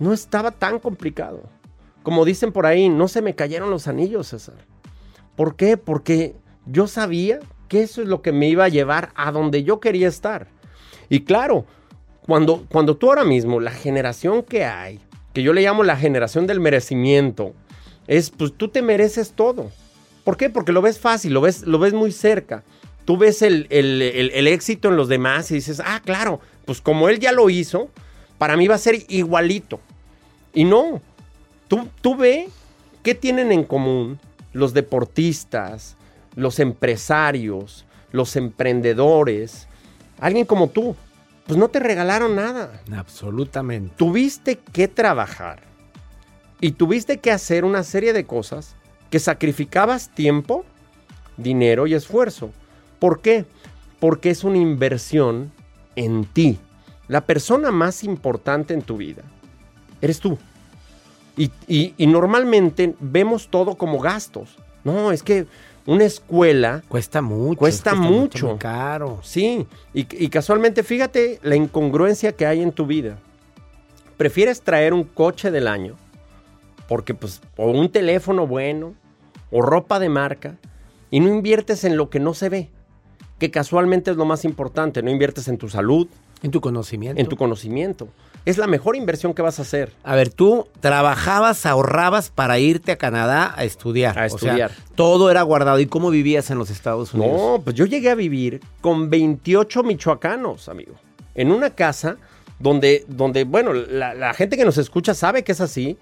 No 0.00 0.12
estaba 0.12 0.50
tan 0.50 0.80
complicado. 0.80 1.44
Como 2.02 2.24
dicen 2.24 2.50
por 2.50 2.66
ahí, 2.66 2.88
no 2.88 3.06
se 3.06 3.22
me 3.22 3.36
cayeron 3.36 3.70
los 3.70 3.86
anillos, 3.86 4.26
César. 4.26 4.56
¿Por 5.36 5.56
qué? 5.56 5.76
Porque 5.76 6.34
yo 6.66 6.86
sabía 6.86 7.40
que 7.68 7.82
eso 7.82 8.02
es 8.02 8.08
lo 8.08 8.20
que 8.22 8.32
me 8.32 8.48
iba 8.48 8.64
a 8.64 8.68
llevar 8.68 9.10
a 9.14 9.32
donde 9.32 9.62
yo 9.62 9.80
quería 9.80 10.08
estar. 10.08 10.48
Y 11.08 11.20
claro, 11.20 11.64
cuando, 12.26 12.66
cuando 12.68 12.96
tú 12.96 13.08
ahora 13.08 13.24
mismo, 13.24 13.60
la 13.60 13.70
generación 13.70 14.42
que 14.42 14.64
hay, 14.64 15.00
que 15.32 15.42
yo 15.42 15.52
le 15.52 15.62
llamo 15.62 15.82
la 15.84 15.96
generación 15.96 16.46
del 16.46 16.60
merecimiento, 16.60 17.54
es 18.06 18.30
pues 18.30 18.52
tú 18.52 18.68
te 18.68 18.82
mereces 18.82 19.32
todo. 19.32 19.70
¿Por 20.24 20.36
qué? 20.36 20.50
Porque 20.50 20.72
lo 20.72 20.82
ves 20.82 20.98
fácil, 20.98 21.32
lo 21.32 21.40
ves, 21.40 21.62
lo 21.62 21.78
ves 21.78 21.92
muy 21.94 22.12
cerca. 22.12 22.62
Tú 23.04 23.16
ves 23.16 23.42
el, 23.42 23.66
el- 23.70 24.02
el- 24.02 24.46
éxito 24.46 24.88
en 24.88 24.96
los 24.96 25.08
demás 25.08 25.50
y 25.50 25.54
dices, 25.54 25.80
ah, 25.84 26.00
claro, 26.04 26.40
pues 26.64 26.80
como 26.80 27.08
él 27.08 27.18
ya 27.18 27.32
lo 27.32 27.48
hizo, 27.50 27.88
para 28.38 28.56
mí 28.56 28.68
va 28.68 28.74
a 28.74 28.78
ser 28.78 28.98
igualito. 29.08 29.80
Y 30.52 30.64
no, 30.64 31.00
tú, 31.68 31.88
tú 32.02 32.14
ve 32.16 32.48
qué 33.02 33.14
tienen 33.14 33.50
en 33.52 33.64
común 33.64 34.18
los 34.52 34.74
deportistas, 34.74 35.96
los 36.34 36.58
empresarios, 36.58 37.86
los 38.12 38.36
emprendedores, 38.36 39.68
alguien 40.18 40.46
como 40.46 40.68
tú. 40.68 40.96
Pues 41.46 41.58
no 41.58 41.68
te 41.68 41.80
regalaron 41.80 42.36
nada. 42.36 42.80
Absolutamente. 42.96 43.92
Tuviste 43.96 44.56
que 44.56 44.86
trabajar 44.86 45.60
y 46.60 46.72
tuviste 46.72 47.18
que 47.18 47.32
hacer 47.32 47.64
una 47.64 47.82
serie 47.82 48.12
de 48.12 48.24
cosas 48.24 48.76
que 49.10 49.18
sacrificabas 49.18 50.10
tiempo, 50.14 50.64
dinero 51.36 51.86
y 51.86 51.94
esfuerzo. 51.94 52.50
¿Por 53.00 53.20
qué? 53.20 53.46
Porque 53.98 54.30
es 54.30 54.44
una 54.44 54.58
inversión 54.58 55.50
en 55.96 56.24
ti. 56.24 56.58
La 57.08 57.22
persona 57.22 57.72
más 57.72 58.04
importante 58.04 58.72
en 58.74 58.82
tu 58.82 58.96
vida 58.98 59.22
eres 60.00 60.20
tú. 60.20 60.38
Y, 61.36 61.50
y- 61.68 61.94
y 61.96 62.06
normalmente 62.06 62.94
vemos 63.00 63.48
todo 63.48 63.76
como 63.76 63.98
gastos. 64.00 64.56
No, 64.84 65.12
es 65.12 65.22
que 65.22 65.46
una 65.86 66.04
escuela 66.04 66.82
Cuesta 66.88 67.22
mucho. 67.22 67.58
Cuesta 67.58 67.94
mucho. 67.94 68.56
caro. 68.58 69.18
Sí, 69.22 69.66
y, 69.94 70.06
y 70.24 70.28
casualmente 70.28 70.82
fíjate 70.82 71.38
la 71.42 71.56
incongruencia 71.56 72.32
que 72.32 72.46
hay 72.46 72.62
en 72.62 72.72
tu 72.72 72.86
vida. 72.86 73.18
Prefieres 74.16 74.60
traer 74.62 74.92
un 74.92 75.04
coche 75.04 75.50
del 75.50 75.66
año, 75.66 75.96
porque 76.88 77.14
pues, 77.14 77.40
o 77.56 77.70
un 77.70 77.90
teléfono 77.90 78.46
bueno, 78.46 78.94
o 79.50 79.62
ropa 79.62 79.98
de 79.98 80.08
marca, 80.10 80.56
y 81.10 81.20
no 81.20 81.28
inviertes 81.28 81.84
en 81.84 81.96
lo 81.96 82.10
que 82.10 82.20
no 82.20 82.34
se 82.34 82.48
ve, 82.50 82.68
que 83.38 83.50
casualmente 83.50 84.10
es 84.10 84.16
lo 84.16 84.26
más 84.26 84.44
importante, 84.44 85.02
no 85.02 85.10
inviertes 85.10 85.48
en 85.48 85.56
tu 85.58 85.68
salud, 85.68 86.06
En 86.42 86.50
tu 86.50 86.60
conocimiento. 86.60 87.20
en 87.20 87.28
tu 87.28 87.36
conocimiento. 87.36 88.08
Es 88.46 88.56
la 88.58 88.66
mejor 88.66 88.96
inversión 88.96 89.34
que 89.34 89.42
vas 89.42 89.58
a 89.58 89.62
hacer. 89.62 89.92
A 90.02 90.16
ver, 90.16 90.30
tú 90.30 90.66
trabajabas, 90.80 91.66
ahorrabas 91.66 92.30
para 92.30 92.58
irte 92.58 92.92
a 92.92 92.96
Canadá 92.96 93.52
a 93.56 93.64
estudiar. 93.64 94.18
A 94.18 94.26
O 94.26 94.28
sea, 94.30 94.48
estudiar. 94.48 94.70
todo 94.94 95.30
era 95.30 95.42
guardado. 95.42 95.78
¿Y 95.78 95.86
cómo 95.86 96.10
vivías 96.10 96.50
en 96.50 96.58
los 96.58 96.70
Estados 96.70 97.12
Unidos? 97.14 97.36
No, 97.40 97.60
pues 97.62 97.76
yo 97.76 97.84
llegué 97.86 98.10
a 98.10 98.14
vivir 98.14 98.60
con 98.80 99.10
28 99.10 99.82
michoacanos, 99.82 100.68
amigo. 100.68 100.94
En 101.34 101.52
una 101.52 101.70
casa 101.70 102.16
donde, 102.58 103.04
donde 103.08 103.44
bueno, 103.44 103.72
la, 103.72 104.14
la 104.14 104.32
gente 104.34 104.56
que 104.56 104.64
nos 104.64 104.78
escucha 104.78 105.14
sabe 105.14 105.44
que 105.44 105.52
es 105.52 105.60
así. 105.60 105.98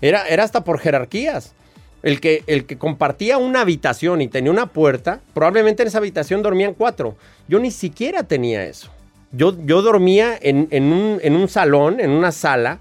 Era, 0.00 0.26
era 0.28 0.44
hasta 0.44 0.64
por 0.64 0.78
jerarquías. 0.78 1.54
El 2.02 2.20
que, 2.20 2.44
el 2.46 2.64
que 2.64 2.78
compartía 2.78 3.36
una 3.36 3.60
habitación 3.60 4.22
y 4.22 4.28
tenía 4.28 4.50
una 4.50 4.66
puerta, 4.66 5.20
probablemente 5.34 5.82
en 5.82 5.88
esa 5.88 5.98
habitación 5.98 6.40
dormían 6.42 6.72
cuatro. 6.72 7.16
Yo 7.46 7.58
ni 7.58 7.70
siquiera 7.70 8.22
tenía 8.22 8.64
eso. 8.64 8.90
Yo, 9.32 9.54
yo 9.64 9.82
dormía 9.82 10.36
en, 10.40 10.68
en 10.70 10.92
un, 10.92 11.20
en 11.22 11.36
un 11.36 11.48
salón, 11.48 12.00
en 12.00 12.10
una 12.10 12.32
sala, 12.32 12.78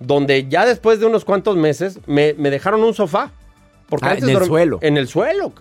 donde 0.00 0.48
ya 0.48 0.64
después 0.66 0.98
de 1.00 1.06
unos 1.06 1.24
cuantos 1.24 1.56
meses 1.56 2.00
me, 2.06 2.34
me 2.34 2.50
dejaron 2.50 2.82
un 2.82 2.94
sofá. 2.94 3.30
Porque 3.88 4.06
Ah, 4.06 4.10
antes 4.12 4.28
en 4.28 4.36
el 4.36 4.44
suelo. 4.44 4.78
En 4.82 4.96
el 4.96 5.06
suelo. 5.08 5.52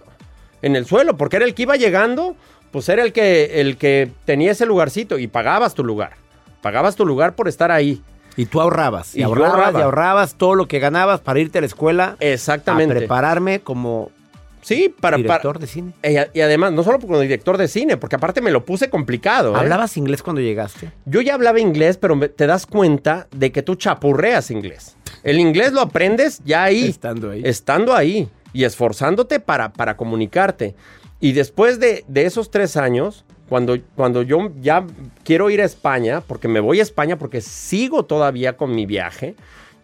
En 0.61 0.75
el 0.75 0.85
suelo, 0.85 1.17
porque 1.17 1.35
era 1.37 1.45
el 1.45 1.53
que 1.53 1.63
iba 1.63 1.75
llegando, 1.75 2.35
pues 2.71 2.87
era 2.89 3.03
el 3.03 3.13
que, 3.13 3.61
el 3.61 3.77
que 3.77 4.11
tenía 4.25 4.51
ese 4.51 4.65
lugarcito 4.65 5.19
y 5.19 5.27
pagabas 5.27 5.73
tu 5.73 5.83
lugar. 5.83 6.13
Pagabas 6.61 6.95
tu 6.95 7.05
lugar 7.05 7.33
por 7.35 7.47
estar 7.47 7.71
ahí. 7.71 8.01
Y 8.37 8.45
tú 8.45 8.61
ahorrabas. 8.61 9.15
Y, 9.15 9.23
ahorrabas 9.23 9.51
ahorraba. 9.53 9.79
y 9.79 9.81
ahorrabas 9.83 10.35
todo 10.35 10.55
lo 10.55 10.67
que 10.67 10.79
ganabas 10.79 11.19
para 11.19 11.39
irte 11.39 11.57
a 11.57 11.61
la 11.61 11.67
escuela 11.67 12.15
Exactamente. 12.19 12.93
a 12.93 12.97
prepararme 12.97 13.59
como 13.59 14.11
Sí, 14.61 14.93
para, 14.99 15.17
director 15.17 15.53
para- 15.53 15.59
de 15.59 15.67
cine. 15.67 15.93
y, 16.03 16.37
y 16.37 16.41
además, 16.41 16.71
no 16.71 16.83
solo 16.83 16.99
como 16.99 17.19
director 17.19 17.57
de 17.57 17.67
cine, 17.67 17.97
porque 17.97 18.15
aparte 18.15 18.41
me 18.41 18.51
lo 18.51 18.63
puse 18.65 18.89
complicado. 18.89 19.55
¿eh? 19.55 19.59
¿Hablabas 19.59 19.97
inglés 19.97 20.21
cuando 20.23 20.41
llegaste? 20.41 20.91
Yo 21.05 21.21
ya 21.21 21.33
hablaba 21.33 21.59
inglés, 21.59 21.97
pero 21.97 22.19
te 22.29 22.45
das 22.47 22.65
cuenta 22.65 23.27
de 23.35 23.51
que 23.51 23.63
tú 23.63 23.75
chapurreas 23.75 24.51
inglés. 24.51 24.95
El 25.23 25.39
inglés 25.39 25.71
lo 25.73 25.81
aprendes 25.81 26.41
ya 26.45 26.63
ahí. 26.63 26.85
Estando 26.89 27.31
ahí. 27.31 27.41
Estando 27.45 27.93
ahí 27.95 28.29
y 28.53 28.63
esforzándote 28.63 29.39
para, 29.39 29.73
para 29.73 29.97
comunicarte. 29.97 30.75
Y 31.19 31.33
después 31.33 31.79
de, 31.79 32.03
de 32.07 32.25
esos 32.25 32.49
tres 32.51 32.77
años, 32.77 33.25
cuando, 33.49 33.77
cuando 33.95 34.21
yo 34.23 34.51
ya 34.61 34.85
quiero 35.23 35.49
ir 35.49 35.61
a 35.61 35.65
España, 35.65 36.21
porque 36.21 36.47
me 36.47 36.59
voy 36.59 36.79
a 36.79 36.83
España 36.83 37.17
porque 37.17 37.41
sigo 37.41 38.03
todavía 38.05 38.57
con 38.57 38.73
mi 38.73 38.85
viaje, 38.85 39.35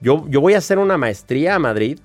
yo, 0.02 0.26
yo 0.30 0.42
voy 0.42 0.54
a 0.54 0.60
hacer 0.60 0.80
una 0.80 0.98
maestría 0.98 1.56
a 1.56 1.60
Madrid. 1.60 2.00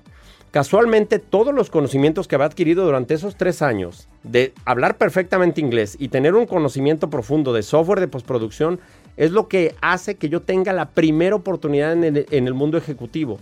Casualmente, 0.53 1.19
todos 1.19 1.55
los 1.55 1.71
conocimientos 1.71 2.29
que 2.29 2.35
había 2.35 2.47
adquirido 2.47 2.85
durante 2.85 3.15
esos 3.15 3.37
tres 3.37 3.62
años 3.62 4.07
de 4.23 4.53
hablar 4.67 4.99
perfectamente 4.99 5.62
inglés 5.62 5.97
y 5.99 6.09
tener 6.09 6.35
un 6.35 6.45
conocimiento 6.45 7.09
profundo 7.09 7.55
de 7.55 7.62
software 7.62 8.01
de 8.01 8.09
postproducción 8.09 8.79
es 9.17 9.31
lo 9.31 9.49
que 9.49 9.75
hace 9.81 10.17
que 10.17 10.29
yo 10.29 10.43
tenga 10.43 10.75
la 10.75 10.91
primera 10.91 11.37
oportunidad 11.37 11.95
en 11.95 12.05
el, 12.05 12.27
en 12.31 12.47
el 12.47 12.53
mundo 12.53 12.77
ejecutivo. 12.77 13.38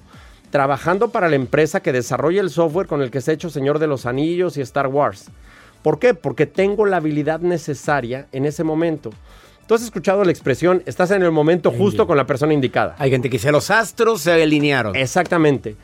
Trabajando 0.51 1.09
para 1.09 1.29
la 1.29 1.35
empresa 1.35 1.81
que 1.81 1.93
desarrolla 1.93 2.41
el 2.41 2.51
software 2.51 2.87
con 2.87 3.03
el 3.03 3.11
que 3.11 3.21
se 3.21 3.33
ha 3.33 3.35
hecho 3.35 3.51
Señor 3.51 3.81
de 3.81 3.89
los 3.89 4.07
Anillos 4.07 4.57
y 4.57 4.61
Star 4.61 4.87
Wars. 4.87 5.31
¿Por 5.83 5.99
qué? 5.99 6.15
Porque 6.15 6.47
tengo 6.47 6.87
la 6.87 6.99
habilidad 6.99 7.41
necesaria 7.41 8.29
en 8.31 8.47
ese 8.47 8.63
momento. 8.63 9.11
Tú 9.67 9.75
has 9.75 9.83
escuchado 9.83 10.23
la 10.23 10.31
expresión, 10.31 10.85
estás 10.87 11.11
en 11.11 11.23
el 11.23 11.33
momento 11.33 11.73
justo 11.73 12.07
con 12.07 12.17
la 12.17 12.27
persona 12.27 12.55
indicada. 12.55 12.95
Hay 12.99 13.11
gente 13.11 13.29
que 13.29 13.39
dice, 13.39 13.51
los 13.51 13.71
astros 13.73 14.21
se 14.21 14.33
alinearon. 14.43 14.95
Exactamente. 14.95 15.77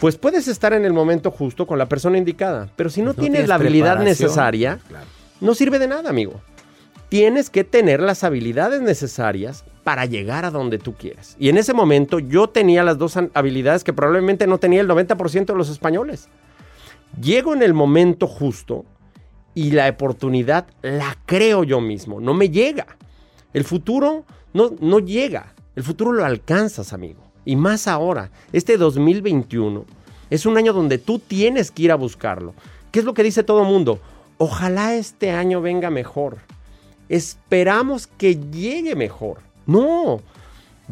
Pues 0.00 0.16
puedes 0.16 0.48
estar 0.48 0.72
en 0.72 0.84
el 0.86 0.92
momento 0.94 1.30
justo 1.30 1.66
con 1.66 1.78
la 1.78 1.86
persona 1.86 2.16
indicada, 2.18 2.68
pero 2.74 2.88
si 2.88 3.02
no, 3.02 3.08
Pues 3.08 3.18
no 3.18 3.22
tienes 3.22 3.36
tienes 3.40 3.48
la 3.48 3.54
habilidad 3.56 3.98
necesaria, 4.02 4.78
Claro. 4.88 5.06
no 5.40 5.54
sirve 5.54 5.78
de 5.78 5.88
nada, 5.88 6.08
amigo. 6.08 6.40
Tienes 7.10 7.50
que 7.50 7.64
tener 7.64 8.00
las 8.00 8.24
habilidades 8.24 8.80
necesarias 8.80 9.64
para 9.84 10.06
llegar 10.06 10.44
a 10.44 10.50
donde 10.50 10.78
tú 10.78 10.94
quieres. 10.94 11.36
Y 11.38 11.48
en 11.50 11.58
ese 11.58 11.74
momento 11.74 12.18
yo 12.18 12.48
tenía 12.48 12.82
las 12.82 12.96
dos 12.98 13.16
habilidades 13.34 13.84
que 13.84 13.92
probablemente 13.92 14.46
no 14.46 14.58
tenía 14.58 14.80
el 14.80 14.88
90% 14.88 15.52
de 15.52 15.58
los 15.58 15.68
españoles. 15.68 16.28
Llego 17.20 17.52
en 17.52 17.62
el 17.62 17.74
momento 17.74 18.26
justo 18.26 18.84
y 19.54 19.72
la 19.72 19.88
oportunidad 19.88 20.66
la 20.82 21.16
creo 21.26 21.64
yo 21.64 21.80
mismo, 21.80 22.20
no 22.20 22.32
me 22.32 22.48
llega. 22.50 22.86
El 23.52 23.64
futuro 23.64 24.24
no, 24.54 24.70
no 24.80 25.00
llega, 25.00 25.54
el 25.76 25.82
futuro 25.82 26.12
lo 26.12 26.24
alcanzas, 26.24 26.92
amigo. 26.92 27.29
Y 27.44 27.56
más 27.56 27.86
ahora, 27.86 28.30
este 28.52 28.76
2021 28.76 29.84
es 30.30 30.46
un 30.46 30.56
año 30.56 30.72
donde 30.72 30.98
tú 30.98 31.18
tienes 31.18 31.70
que 31.70 31.84
ir 31.84 31.92
a 31.92 31.96
buscarlo. 31.96 32.54
¿Qué 32.90 33.00
es 33.00 33.04
lo 33.04 33.14
que 33.14 33.22
dice 33.22 33.42
todo 33.42 33.62
el 33.62 33.68
mundo? 33.68 34.00
Ojalá 34.38 34.94
este 34.94 35.32
año 35.32 35.60
venga 35.60 35.90
mejor. 35.90 36.38
Esperamos 37.08 38.06
que 38.06 38.36
llegue 38.36 38.94
mejor. 38.94 39.38
No, 39.66 40.22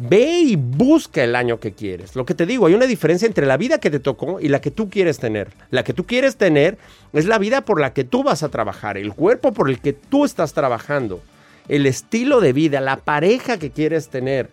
Ve 0.01 0.39
y 0.39 0.55
busca 0.55 1.23
el 1.25 1.35
año 1.35 1.59
que 1.59 1.73
quieres. 1.73 2.15
Lo 2.15 2.25
que 2.25 2.33
te 2.33 2.45
digo, 2.45 2.67
hay 2.67 2.73
una 2.73 2.85
diferencia 2.85 3.25
entre 3.25 3.45
la 3.45 3.57
vida 3.57 3.79
que 3.79 3.91
te 3.91 3.99
tocó 3.99 4.39
y 4.39 4.47
la 4.47 4.61
que 4.61 4.71
tú 4.71 4.89
quieres 4.89 5.19
tener. 5.19 5.49
La 5.71 5.83
que 5.83 5.93
tú 5.93 6.05
quieres 6.05 6.37
tener 6.37 6.77
es 7.11 7.25
la 7.25 7.37
vida 7.37 7.61
por 7.65 7.81
la 7.81 7.91
que 7.91 8.05
tú 8.05 8.23
vas 8.23 8.41
a 8.41 8.49
trabajar, 8.49 8.97
el 8.97 9.13
cuerpo 9.13 9.51
por 9.51 9.69
el 9.69 9.81
que 9.81 9.91
tú 9.91 10.23
estás 10.23 10.53
trabajando, 10.53 11.21
el 11.67 11.85
estilo 11.85 12.39
de 12.39 12.53
vida, 12.53 12.79
la 12.79 12.95
pareja 12.97 13.59
que 13.59 13.71
quieres 13.71 14.07
tener. 14.07 14.49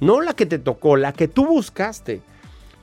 No 0.00 0.20
la 0.20 0.34
que 0.34 0.46
te 0.46 0.58
tocó, 0.58 0.96
la 0.96 1.12
que 1.12 1.28
tú 1.28 1.46
buscaste. 1.46 2.20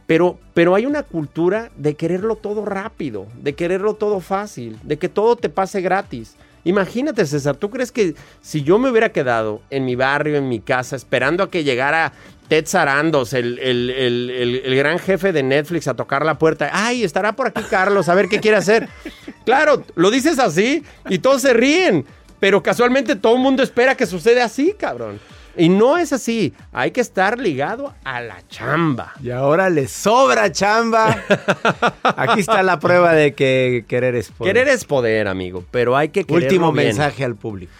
Pero, 0.06 0.40
pero 0.54 0.74
hay 0.76 0.86
una 0.86 1.04
cultura 1.04 1.70
de 1.76 1.96
quererlo 1.96 2.36
todo 2.38 2.64
rápido, 2.64 3.28
de 3.42 3.56
quererlo 3.56 3.96
todo 3.96 4.22
fácil, 4.22 4.78
de 4.84 4.98
que 4.98 5.10
todo 5.10 5.36
te 5.36 5.50
pase 5.50 5.82
gratis. 5.82 6.36
Imagínate, 6.64 7.26
César, 7.26 7.56
¿tú 7.58 7.70
crees 7.70 7.92
que 7.92 8.16
si 8.42 8.64
yo 8.64 8.80
me 8.80 8.90
hubiera 8.90 9.12
quedado 9.12 9.62
en 9.70 9.84
mi 9.86 9.96
barrio, 9.96 10.38
en 10.38 10.48
mi 10.48 10.60
casa, 10.62 10.96
esperando 10.96 11.44
a 11.44 11.50
que 11.52 11.64
llegara 11.66 12.14
Ted 12.48 12.66
Sarandos, 12.68 13.34
el, 13.34 13.60
el- 13.60 13.90
el- 13.90 14.30
el- 14.30 14.56
el 14.66 14.76
gran 14.78 14.98
jefe 15.00 15.34
de 15.34 15.44
Netflix, 15.44 15.88
a 15.90 15.94
tocar 15.94 16.26
la 16.26 16.38
puerta? 16.38 16.70
¡Ay, 16.72 17.04
estará 17.04 17.34
por 17.34 17.48
aquí 17.48 17.62
Carlos, 17.70 18.08
a 18.08 18.16
ver 18.16 18.28
qué 18.30 18.40
quiere 18.40 18.58
hacer! 18.58 18.88
Claro, 19.46 19.84
lo 19.96 20.12
dices 20.12 20.40
así 20.40 20.84
y 21.08 21.20
todos 21.20 21.42
se 21.42 21.54
ríen, 21.54 22.06
pero 22.38 22.62
casualmente 22.62 23.16
todo 23.16 23.36
el 23.38 23.42
mundo 23.42 23.64
espera 23.64 23.96
que 23.96 24.06
suceda 24.06 24.44
así, 24.44 24.74
cabrón. 24.78 25.22
Y 25.58 25.70
no 25.70 25.98
es 25.98 26.14
así, 26.14 26.54
hay 26.72 26.92
que 26.92 27.02
estar 27.02 27.40
ligado 27.40 27.94
a 28.04 28.22
la 28.22 28.48
chamba. 28.48 29.14
Y 29.24 29.32
ahora 29.32 29.70
le 29.70 29.88
sobra 29.88 30.52
chamba. 30.52 31.18
Aquí 32.04 32.42
está 32.42 32.62
la 32.62 32.80
prueba 32.80 33.14
de 33.14 33.34
que 33.34 33.86
querer 33.88 34.16
es 34.16 34.30
poder. 34.30 34.54
Querer 34.54 34.68
es 34.74 34.86
poder, 34.86 35.28
amigo, 35.28 35.64
pero 35.72 35.98
hay 35.98 36.10
que 36.10 36.26
quererlo 36.26 36.48
Último 36.48 36.72
bien. 36.72 36.88
mensaje 36.88 37.24
al 37.26 37.36
público. 37.36 37.72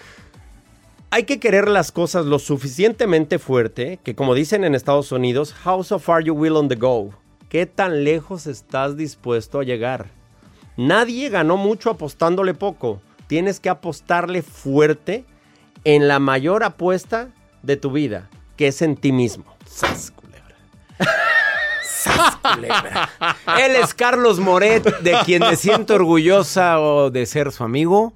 Hay 1.10 1.24
que 1.24 1.40
querer 1.40 1.70
las 1.70 1.92
cosas 1.92 2.26
lo 2.26 2.40
suficientemente 2.40 3.40
fuerte 3.40 4.00
que, 4.04 4.16
como 4.16 4.34
dicen 4.34 4.64
en 4.64 4.76
Estados 4.76 5.12
Unidos, 5.12 5.56
how 5.66 5.84
so 5.84 6.00
far 6.00 6.24
you 6.24 6.34
will 6.34 6.58
on 6.58 6.68
the 6.68 6.76
go. 6.76 7.12
¿Qué 7.50 7.66
tan 7.66 8.04
lejos 8.04 8.46
estás 8.46 8.98
dispuesto 8.98 9.60
a 9.60 9.64
llegar? 9.64 10.08
Nadie 10.76 11.30
ganó 11.30 11.56
mucho 11.56 11.90
apostándole 11.90 12.54
poco. 12.54 13.02
Tienes 13.28 13.60
que 13.60 13.70
apostarle 13.70 14.42
fuerte 14.42 15.24
en 15.86 16.08
la 16.08 16.20
mayor 16.20 16.64
apuesta 16.64 17.30
de 17.64 17.78
tu 17.78 17.92
vida, 17.92 18.30
que 18.56 18.68
es 18.68 18.82
en 18.82 18.96
ti 18.96 19.12
mismo. 19.12 19.46
Sas, 19.66 20.12
culebra. 20.12 20.56
Culebra. 22.54 23.10
Él 23.60 23.76
es 23.76 23.94
Carlos 23.94 24.40
Moret, 24.40 24.84
de 25.02 25.18
quien 25.26 25.42
me 25.42 25.56
siento 25.56 25.96
orgullosa 25.96 26.80
o 26.80 27.10
de 27.10 27.26
ser 27.26 27.52
su 27.52 27.64
amigo 27.64 28.14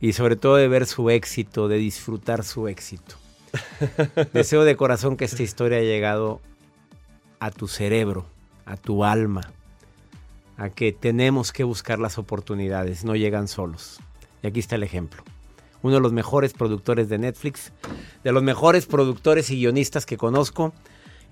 y 0.00 0.12
sobre 0.12 0.36
todo 0.36 0.56
de 0.56 0.68
ver 0.68 0.86
su 0.86 1.10
éxito, 1.10 1.68
de 1.68 1.78
disfrutar 1.78 2.44
su 2.44 2.68
éxito. 2.68 3.16
Deseo 4.32 4.64
de 4.64 4.76
corazón 4.76 5.16
que 5.16 5.24
esta 5.24 5.42
historia 5.42 5.78
haya 5.78 5.88
llegado 5.88 6.40
a 7.38 7.50
tu 7.50 7.68
cerebro, 7.68 8.26
a 8.66 8.76
tu 8.76 9.04
alma, 9.04 9.52
a 10.56 10.70
que 10.70 10.92
tenemos 10.92 11.52
que 11.52 11.64
buscar 11.64 11.98
las 11.98 12.18
oportunidades, 12.18 13.04
no 13.04 13.16
llegan 13.16 13.48
solos. 13.48 14.00
Y 14.42 14.46
aquí 14.46 14.60
está 14.60 14.76
el 14.76 14.82
ejemplo. 14.82 15.22
Uno 15.82 15.96
de 15.96 16.00
los 16.00 16.12
mejores 16.12 16.52
productores 16.52 17.08
de 17.08 17.18
Netflix, 17.18 17.72
de 18.24 18.32
los 18.32 18.42
mejores 18.42 18.86
productores 18.86 19.50
y 19.50 19.56
guionistas 19.56 20.06
que 20.06 20.16
conozco, 20.16 20.72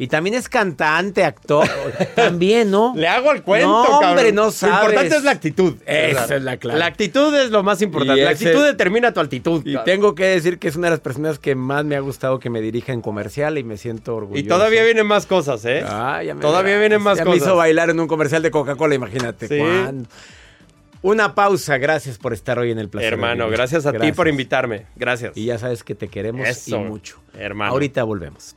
Y 0.03 0.07
también 0.09 0.35
es 0.35 0.49
cantante, 0.49 1.25
actor. 1.25 1.69
también, 2.17 2.71
¿no? 2.71 2.95
Le 2.97 3.07
hago 3.07 3.33
el 3.33 3.43
cuento, 3.43 3.69
No, 3.69 3.85
cabrón. 3.85 4.09
hombre, 4.09 4.33
no 4.33 4.51
sabes. 4.51 4.75
Lo 4.77 4.81
importante 4.87 5.17
es 5.17 5.25
la 5.25 5.31
actitud. 5.33 5.75
Esa 5.85 6.37
es 6.37 6.43
la 6.43 6.57
clave. 6.57 6.79
La 6.79 6.87
actitud 6.87 7.35
es 7.37 7.51
lo 7.51 7.63
más 7.63 7.83
importante. 7.83 8.19
Y 8.23 8.25
La 8.25 8.31
actitud 8.31 8.65
determina 8.65 9.13
tu 9.13 9.21
altitud. 9.21 9.61
Y 9.67 9.77
tengo 9.85 10.15
que 10.15 10.25
decir 10.25 10.59
que 10.59 10.69
es 10.69 10.77
una 10.77 10.87
de 10.87 10.93
las 10.93 11.01
personas 11.01 11.39
que 11.39 11.55
más 11.55 11.85
me 11.85 11.97
ha 11.97 12.01
gustado 12.01 12.39
que 12.39 12.49
me 12.49 12.63
dirija 12.63 12.95
en 12.95 13.03
comercial 13.03 13.59
y 13.59 13.63
me 13.63 13.77
siento 13.77 14.17
orgulloso. 14.17 14.43
Y 14.43 14.49
todavía 14.49 14.83
vienen 14.85 15.07
más 15.07 15.27
cosas, 15.27 15.67
¿eh? 15.67 15.85
Ah, 15.87 16.23
ya 16.25 16.35
me 16.35 16.41
Todavía 16.41 16.79
vienen 16.79 17.03
más 17.03 17.19
Ya 17.19 17.25
cosas. 17.25 17.39
me 17.39 17.45
hizo 17.45 17.57
bailar 17.57 17.91
en 17.91 18.01
un 18.01 18.09
comercial 18.09 18.41
de 18.43 18.51
Coca-Cola, 18.51 18.95
imagínate. 18.95 19.49
Sí. 19.49 19.59
cuándo. 19.59 20.09
Una 21.03 21.35
pausa, 21.35 21.79
gracias 21.79 22.19
por 22.19 22.33
estar 22.35 22.59
hoy 22.59 22.71
en 22.71 22.79
el 22.79 22.89
placer. 22.91 23.15
Hermano, 23.15 23.49
gracias 23.49 23.87
a 23.87 23.93
ti 23.93 24.13
por 24.13 24.29
invitarme. 24.29 24.87
Gracias. 24.97 25.37
Y 25.37 25.47
ya 25.47 25.59
sabes 25.59 25.83
que 25.83 25.95
te 25.95 26.09
queremos 26.09 26.47
Eso, 26.47 26.77
y 26.79 26.85
mucho. 26.85 27.23
hermano. 27.35 27.73
Ahorita 27.73 28.05
volvemos. 28.05 28.57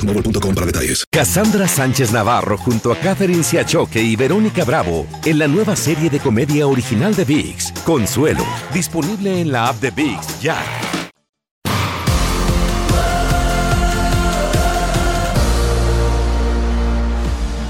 boostmobile.com 0.00 0.54
para 0.54 0.66
detalles. 0.66 1.04
Cassandra 1.10 1.68
Sánchez 1.68 2.12
Navarro 2.12 2.56
junto 2.58 2.92
a 2.92 2.96
Catherine 2.96 3.42
Siachoque 3.42 4.02
y 4.02 4.16
Verónica 4.16 4.64
Bravo 4.64 5.06
en 5.24 5.38
la 5.38 5.48
nueva 5.48 5.76
serie 5.76 6.10
de 6.10 6.20
comedia 6.20 6.66
original 6.66 7.14
de 7.14 7.24
VIX, 7.24 7.72
Consuelo, 7.84 8.44
disponible 8.72 9.40
en 9.40 9.52
la 9.52 9.68
app 9.68 9.76
de 9.80 9.90
VIX 9.90 10.40
ya. 10.40 10.56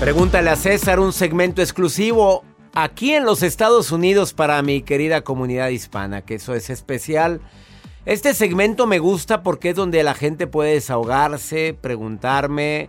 Pregúntale 0.00 0.48
a 0.48 0.56
César 0.56 0.98
un 0.98 1.12
segmento 1.12 1.60
exclusivo 1.60 2.42
aquí 2.74 3.12
en 3.12 3.26
los 3.26 3.42
Estados 3.42 3.92
Unidos 3.92 4.32
para 4.32 4.62
mi 4.62 4.80
querida 4.80 5.20
comunidad 5.20 5.68
hispana, 5.68 6.22
que 6.22 6.36
eso 6.36 6.54
es 6.54 6.70
especial. 6.70 7.42
Este 8.06 8.32
segmento 8.32 8.86
me 8.86 8.98
gusta 8.98 9.42
porque 9.42 9.70
es 9.70 9.76
donde 9.76 10.02
la 10.02 10.14
gente 10.14 10.46
puede 10.46 10.72
desahogarse, 10.72 11.76
preguntarme, 11.78 12.88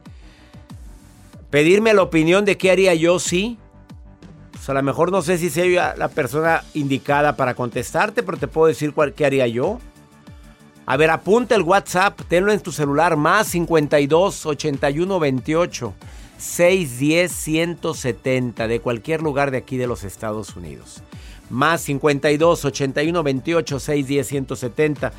pedirme 1.49 1.93
la 1.93 2.03
opinión 2.03 2.45
de 2.45 2.57
qué 2.57 2.71
haría 2.71 2.93
yo 2.93 3.19
si. 3.19 3.57
Pues 4.51 4.69
a 4.69 4.73
lo 4.73 4.83
mejor 4.83 5.11
no 5.11 5.21
sé 5.21 5.37
si 5.37 5.49
soy 5.49 5.73
la 5.73 6.09
persona 6.09 6.63
indicada 6.73 7.35
para 7.35 7.55
contestarte, 7.55 8.23
pero 8.23 8.37
te 8.37 8.47
puedo 8.47 8.67
decir 8.67 8.93
cuál, 8.93 9.13
qué 9.13 9.25
haría 9.25 9.47
yo. 9.47 9.79
A 10.85 10.97
ver, 10.97 11.09
apunta 11.09 11.55
el 11.55 11.61
WhatsApp, 11.61 12.19
tenlo 12.27 12.51
en 12.51 12.59
tu 12.59 12.71
celular, 12.71 13.15
más 13.17 13.47
52 13.47 14.45
81 14.45 15.19
28 15.19 15.93
610 16.41 17.31
170 17.31 18.67
de 18.67 18.79
cualquier 18.79 19.21
lugar 19.21 19.51
de 19.51 19.57
aquí 19.57 19.77
de 19.77 19.87
los 19.87 20.03
Estados 20.03 20.55
Unidos. 20.55 21.01
Más 21.49 21.81
52 21.81 22.65
81 22.65 23.23
28 23.23 23.79
610 23.79 24.27
170. 24.27 25.13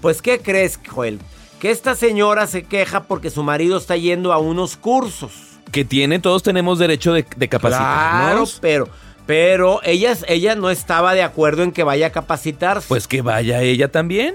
Pues, 0.00 0.20
¿qué 0.20 0.40
crees, 0.40 0.78
Joel? 0.88 1.20
Que 1.60 1.70
esta 1.70 1.94
señora 1.94 2.46
se 2.46 2.64
queja 2.64 3.04
porque 3.04 3.30
su 3.30 3.42
marido 3.42 3.76
está 3.78 3.96
yendo 3.96 4.32
a 4.32 4.38
unos 4.38 4.76
cursos. 4.76 5.32
Que 5.70 5.84
tiene, 5.84 6.18
todos 6.18 6.42
tenemos 6.42 6.78
derecho 6.78 7.12
de, 7.12 7.24
de 7.36 7.48
Claro, 7.48 7.62
capacitarnos. 7.62 8.58
pero, 8.60 8.88
pero 9.26 9.80
ella, 9.84 10.16
ella 10.28 10.54
no 10.54 10.70
estaba 10.70 11.14
de 11.14 11.22
acuerdo 11.22 11.62
en 11.62 11.72
que 11.72 11.82
vaya 11.84 12.08
a 12.08 12.10
capacitarse. 12.10 12.88
Pues 12.88 13.06
que 13.08 13.22
vaya 13.22 13.62
ella 13.62 13.90
también. 13.90 14.34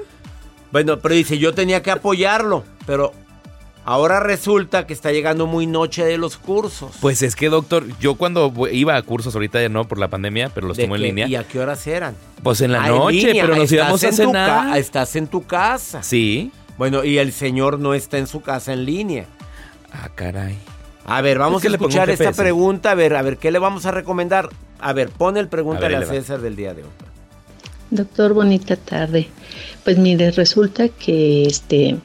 Bueno, 0.71 0.99
pero 0.99 1.15
dice, 1.15 1.37
yo 1.37 1.53
tenía 1.53 1.81
que 1.81 1.91
apoyarlo, 1.91 2.63
pero 2.85 3.11
ahora 3.91 4.19
resulta 4.19 4.85
que 4.85 4.93
está 4.93 5.11
llegando 5.11 5.47
muy 5.47 5.65
noche 5.65 6.05
de 6.05 6.17
los 6.17 6.37
cursos. 6.37 6.91
Pues 7.01 7.21
es 7.23 7.35
que, 7.35 7.49
doctor, 7.49 7.85
yo 7.99 8.15
cuando 8.15 8.53
iba 8.71 8.95
a 8.95 9.01
cursos, 9.01 9.33
ahorita 9.33 9.61
ya 9.61 9.69
no 9.69 9.87
por 9.87 9.97
la 9.97 10.07
pandemia, 10.09 10.49
pero 10.49 10.67
los 10.67 10.77
¿De 10.77 10.83
tomo 10.83 10.95
en 10.95 11.01
línea. 11.01 11.27
¿Y 11.27 11.35
a 11.35 11.43
qué 11.43 11.59
horas 11.59 11.85
eran? 11.87 12.15
Pues 12.43 12.61
en 12.61 12.71
la 12.71 12.83
Ah, 12.83 12.87
en 12.89 12.95
noche, 12.95 13.27
línea. 13.27 13.43
pero 13.45 13.55
nos 13.55 13.71
íbamos 13.71 14.03
a 14.03 14.11
cenar. 14.11 14.77
estás 14.77 15.15
en 15.15 15.27
tu 15.27 15.45
casa. 15.45 16.03
Sí. 16.03 16.51
Bueno, 16.77 17.03
y 17.03 17.17
el 17.17 17.33
señor 17.33 17.79
no 17.79 17.93
está 17.93 18.17
en 18.17 18.27
su 18.27 18.41
casa 18.41 18.73
en 18.73 18.85
línea. 18.85 19.25
Ah, 19.91 20.09
caray. 20.13 20.57
A 21.05 21.21
ver, 21.21 21.39
vamos 21.39 21.63
Es 21.63 21.67
que 21.67 21.73
a 21.73 21.77
escuchar 21.77 22.09
esta 22.11 22.31
pregunta. 22.31 22.91
A 22.91 22.95
ver, 22.95 23.15
a 23.15 23.21
ver, 23.23 23.37
¿qué 23.37 23.49
le 23.51 23.57
vamos 23.59 23.85
a 23.87 23.91
recomendar? 23.91 24.49
A 24.79 24.93
ver, 24.93 25.09
pon 25.09 25.35
el 25.37 25.47
pregúntale 25.47 25.95
A 25.95 25.97
a, 25.97 25.99
ver, 26.01 26.09
ahí 26.09 26.13
le 26.13 26.19
va. 26.19 26.23
César 26.25 26.41
del 26.41 26.55
día 26.55 26.73
de 26.75 26.83
hoy. 26.83 26.89
Doctor, 27.89 28.33
bonita 28.33 28.75
tarde. 28.75 29.27
Pues 29.83 29.97
mire, 29.97 30.29
resulta 30.31 30.89
que 30.89 31.43
este 31.47 31.97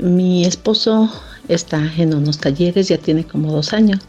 mi 0.00 0.44
esposo 0.44 1.10
está 1.48 1.92
en 1.96 2.14
unos 2.14 2.38
talleres, 2.38 2.88
ya 2.88 2.98
tiene 2.98 3.24
como 3.24 3.52
dos 3.52 3.72
años. 3.72 4.00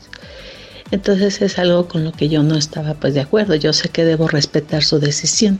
Entonces 0.91 1.41
es 1.41 1.57
algo 1.57 1.87
con 1.87 2.03
lo 2.03 2.11
que 2.11 2.29
yo 2.29 2.43
no 2.43 2.55
estaba 2.55 2.93
pues 2.93 3.13
de 3.13 3.21
acuerdo. 3.21 3.55
Yo 3.55 3.73
sé 3.73 3.89
que 3.89 4.03
debo 4.03 4.27
respetar 4.27 4.83
su 4.83 4.99
decisión. 4.99 5.59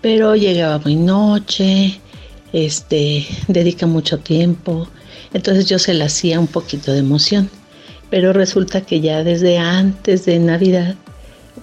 Pero 0.00 0.36
llegaba 0.36 0.78
muy 0.78 0.96
noche, 0.96 2.00
este, 2.52 3.26
dedica 3.48 3.86
mucho 3.86 4.18
tiempo. 4.18 4.88
Entonces 5.32 5.66
yo 5.66 5.78
se 5.78 5.94
le 5.94 6.04
hacía 6.04 6.38
un 6.38 6.48
poquito 6.48 6.92
de 6.92 6.98
emoción. 6.98 7.48
Pero 8.10 8.34
resulta 8.34 8.82
que 8.82 9.00
ya 9.00 9.24
desde 9.24 9.56
antes 9.56 10.26
de 10.26 10.38
Navidad 10.38 10.96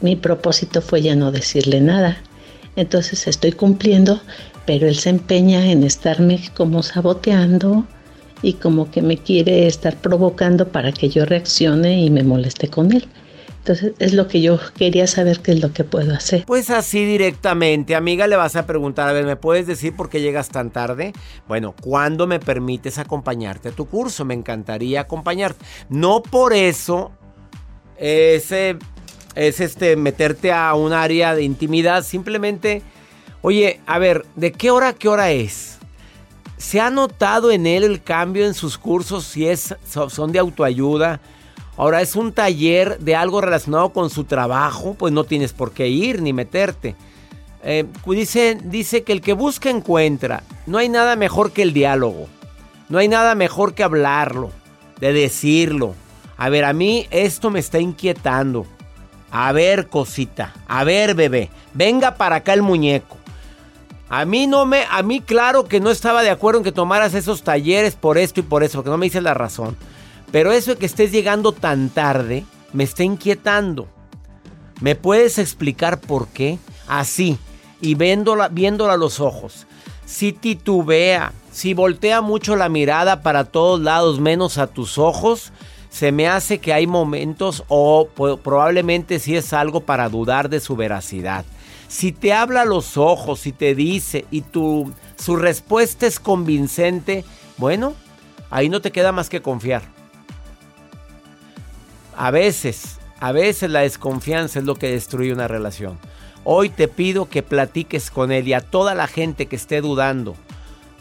mi 0.02 0.16
propósito 0.16 0.82
fue 0.82 1.02
ya 1.02 1.16
no 1.16 1.32
decirle 1.32 1.82
nada. 1.82 2.18
Entonces 2.76 3.28
estoy 3.28 3.52
cumpliendo, 3.52 4.22
pero 4.70 4.88
él 4.88 4.98
se 4.98 5.10
empeña 5.10 5.72
en 5.72 5.84
estarme 5.84 6.40
como 6.56 6.84
saboteando 6.84 7.88
y 8.44 8.54
como 8.54 8.92
que 8.92 9.02
me 9.02 9.18
quiere 9.18 9.66
estar 9.66 9.96
provocando 9.96 10.68
para 10.68 10.92
que 10.92 11.10
yo 11.10 11.26
reaccione 11.26 12.02
y 12.02 12.12
me 12.12 12.22
moleste 12.22 12.68
con 12.68 12.92
él. 12.92 13.08
Entonces 13.58 13.94
es 13.98 14.14
lo 14.14 14.28
que 14.28 14.42
yo 14.42 14.60
quería 14.78 15.08
saber 15.08 15.40
qué 15.40 15.54
es 15.54 15.62
lo 15.64 15.74
que 15.74 15.84
puedo 15.84 16.14
hacer. 16.14 16.44
Pues 16.46 16.70
así 16.70 17.04
directamente, 17.04 17.96
amiga, 17.96 18.28
le 18.28 18.36
vas 18.36 18.56
a 18.56 18.68
preguntar, 18.68 19.10
a 19.10 19.14
ver, 19.14 19.26
¿me 19.26 19.38
puedes 19.38 19.66
decir 19.66 19.96
por 19.96 20.08
qué 20.08 20.22
llegas 20.22 20.50
tan 20.50 20.70
tarde? 20.70 21.14
Bueno, 21.48 21.74
¿cuándo 21.82 22.28
me 22.28 22.40
permites 22.40 23.00
acompañarte 23.00 23.70
a 23.70 23.72
tu 23.72 23.88
curso? 23.88 24.24
Me 24.24 24.36
encantaría 24.36 25.02
acompañarte. 25.02 25.66
No 25.90 26.22
por 26.22 26.54
eso 26.54 27.10
ese 27.98 28.78
es 29.34 29.62
este 29.62 29.96
meterte 29.96 30.52
a 30.52 30.76
un 30.76 30.94
área 30.94 31.34
de 31.34 31.42
intimidad, 31.42 32.04
simplemente, 32.04 32.84
oye, 33.42 33.80
a 33.86 34.00
ver, 34.00 34.26
¿de 34.36 34.52
qué 34.52 34.72
hora 34.72 34.90
a 34.90 34.94
qué 34.94 35.08
hora 35.08 35.32
es? 35.32 35.78
¿Se 36.58 36.80
ha 36.82 36.90
notado 36.90 37.52
en 37.52 37.66
él 37.68 37.84
el 37.84 38.04
cambio 38.04 38.46
en 38.46 38.54
sus 38.54 38.78
cursos 38.78 39.24
si 39.26 39.48
es, 39.48 39.76
so- 39.90 40.10
son 40.10 40.32
de 40.32 40.40
autoayuda? 40.40 41.22
Ahora 41.78 42.02
es 42.02 42.18
un 42.18 42.34
taller 42.34 43.00
de 43.00 43.16
algo 43.16 43.40
relacionado 43.40 43.90
con 43.94 44.10
su 44.10 44.26
trabajo, 44.26 44.96
pues 45.00 45.14
no 45.14 45.24
tienes 45.24 45.54
por 45.54 45.72
qué 45.72 45.88
ir 45.88 46.22
ni 46.22 46.34
meterte. 46.34 46.96
Eh, 47.64 47.86
dice, 48.06 48.58
dice 48.64 49.04
que 49.04 49.14
el 49.14 49.22
que 49.22 49.32
busca 49.34 49.70
encuentra. 49.70 50.44
No 50.66 50.78
hay 50.78 50.90
nada 50.90 51.16
mejor 51.16 51.52
que 51.52 51.62
el 51.62 51.72
diálogo. 51.74 52.28
No 52.90 52.98
hay 52.98 53.08
nada 53.08 53.36
mejor 53.36 53.74
que 53.76 53.84
hablarlo, 53.84 54.52
de 55.00 55.14
decirlo. 55.14 55.96
A 56.36 56.50
ver, 56.50 56.66
a 56.66 56.74
mí 56.74 57.08
esto 57.12 57.50
me 57.50 57.60
está 57.60 57.80
inquietando. 57.80 58.66
A 59.32 59.52
ver, 59.54 59.88
cosita. 59.88 60.54
A 60.68 60.84
ver, 60.84 61.16
bebé. 61.16 61.50
Venga 61.74 62.16
para 62.16 62.38
acá 62.38 62.54
el 62.54 62.62
muñeco. 62.62 63.18
A 64.10 64.26
mí 64.26 64.48
no 64.48 64.66
me, 64.66 64.86
a 64.90 65.04
mí 65.04 65.22
claro 65.22 65.66
que 65.66 65.80
no 65.80 65.92
estaba 65.92 66.24
de 66.24 66.32
acuerdo 66.32 66.60
en 66.60 66.64
que 66.64 66.72
tomaras 66.72 67.14
esos 67.14 67.44
talleres 67.44 67.96
por 67.96 68.18
esto 68.18 68.40
y 68.40 68.44
por 68.44 68.64
eso, 68.64 68.80
porque 68.80 68.90
no 68.90 68.98
me 68.98 69.06
dices 69.06 69.22
la 69.22 69.36
razón. 69.36 69.78
Pero 70.32 70.52
eso 70.52 70.72
de 70.72 70.78
que 70.78 70.88
estés 70.88 71.12
llegando 71.12 71.52
tan 71.52 71.90
tarde 71.90 72.44
me 72.74 72.84
está 72.84 73.04
inquietando. 73.04 73.88
¿Me 74.82 74.96
puedes 74.96 75.38
explicar 75.38 76.00
por 76.00 76.28
qué? 76.28 76.58
Así, 76.88 77.38
y 77.82 77.96
viéndola, 77.96 78.48
viéndola 78.48 78.94
a 78.94 78.98
los 78.98 79.20
ojos. 79.20 79.68
Si 80.06 80.34
titubea, 80.34 81.34
si 81.52 81.76
voltea 81.76 82.22
mucho 82.22 82.56
la 82.56 82.68
mirada 82.68 83.22
para 83.22 83.44
todos 83.44 83.80
lados 83.80 84.20
menos 84.20 84.58
a 84.58 84.68
tus 84.68 84.98
ojos, 84.98 85.52
se 85.90 86.12
me 86.12 86.28
hace 86.28 86.60
que 86.60 86.74
hay 86.74 86.88
momentos 86.88 87.64
o 87.68 88.08
probablemente 88.16 89.20
si 89.20 89.36
es 89.36 89.54
algo 89.54 89.82
para 89.82 90.10
dudar 90.10 90.50
de 90.50 90.60
su 90.60 90.76
veracidad. 90.76 91.46
Si 91.90 92.12
te 92.12 92.34
habla 92.34 92.62
a 92.62 92.66
los 92.66 92.98
ojos, 92.98 93.48
y 93.48 93.52
te 93.52 93.74
dice 93.74 94.26
y 94.30 94.42
tu, 94.42 94.94
su 95.18 95.36
respuesta 95.36 96.06
es 96.06 96.20
convincente, 96.20 97.26
bueno, 97.58 97.96
ahí 98.52 98.70
no 98.70 98.80
te 98.80 98.92
queda 98.92 99.12
más 99.12 99.28
que 99.28 99.42
confiar. 99.42 99.82
A 102.16 102.30
veces, 102.30 103.00
a 103.20 103.32
veces 103.32 103.72
la 103.72 103.80
desconfianza 103.80 104.60
es 104.60 104.66
lo 104.66 104.76
que 104.76 104.92
destruye 104.92 105.34
una 105.34 105.48
relación. 105.48 105.98
Hoy 106.44 106.70
te 106.70 106.88
pido 106.88 107.28
que 107.28 107.42
platiques 107.42 108.12
con 108.12 108.32
él 108.32 108.48
y 108.48 108.54
a 108.54 108.62
toda 108.62 108.94
la 108.94 109.08
gente 109.08 109.48
que 109.48 109.56
esté 109.56 109.82
dudando 109.82 110.36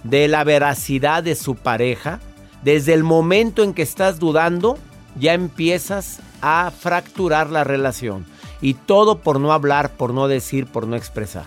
de 0.04 0.26
la 0.26 0.42
veracidad 0.42 1.22
de 1.22 1.34
su 1.34 1.54
pareja, 1.54 2.18
desde 2.62 2.94
el 2.94 3.04
momento 3.04 3.62
en 3.62 3.74
que 3.74 3.82
estás 3.82 4.18
dudando, 4.18 4.78
ya 5.20 5.34
empiezas 5.34 6.20
a 6.40 6.70
fracturar 6.70 7.50
la 7.50 7.62
relación. 7.62 8.24
Y 8.60 8.74
todo 8.74 9.18
por 9.18 9.40
no 9.40 9.52
hablar, 9.52 9.90
por 9.90 10.12
no 10.12 10.28
decir, 10.28 10.66
por 10.66 10.86
no 10.86 10.96
expresar. 10.96 11.46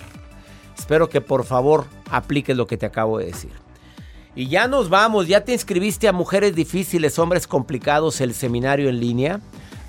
Espero 0.77 1.09
que 1.09 1.21
por 1.21 1.45
favor 1.45 1.85
apliques 2.09 2.55
lo 2.55 2.67
que 2.67 2.77
te 2.77 2.85
acabo 2.85 3.19
de 3.19 3.25
decir. 3.25 3.51
Y 4.33 4.47
ya 4.47 4.67
nos 4.67 4.89
vamos, 4.89 5.27
ya 5.27 5.43
te 5.43 5.51
inscribiste 5.51 6.07
a 6.07 6.13
Mujeres 6.13 6.55
Difíciles, 6.55 7.19
Hombres 7.19 7.47
Complicados, 7.47 8.21
el 8.21 8.33
seminario 8.33 8.87
en 8.87 8.99
línea. 8.99 9.41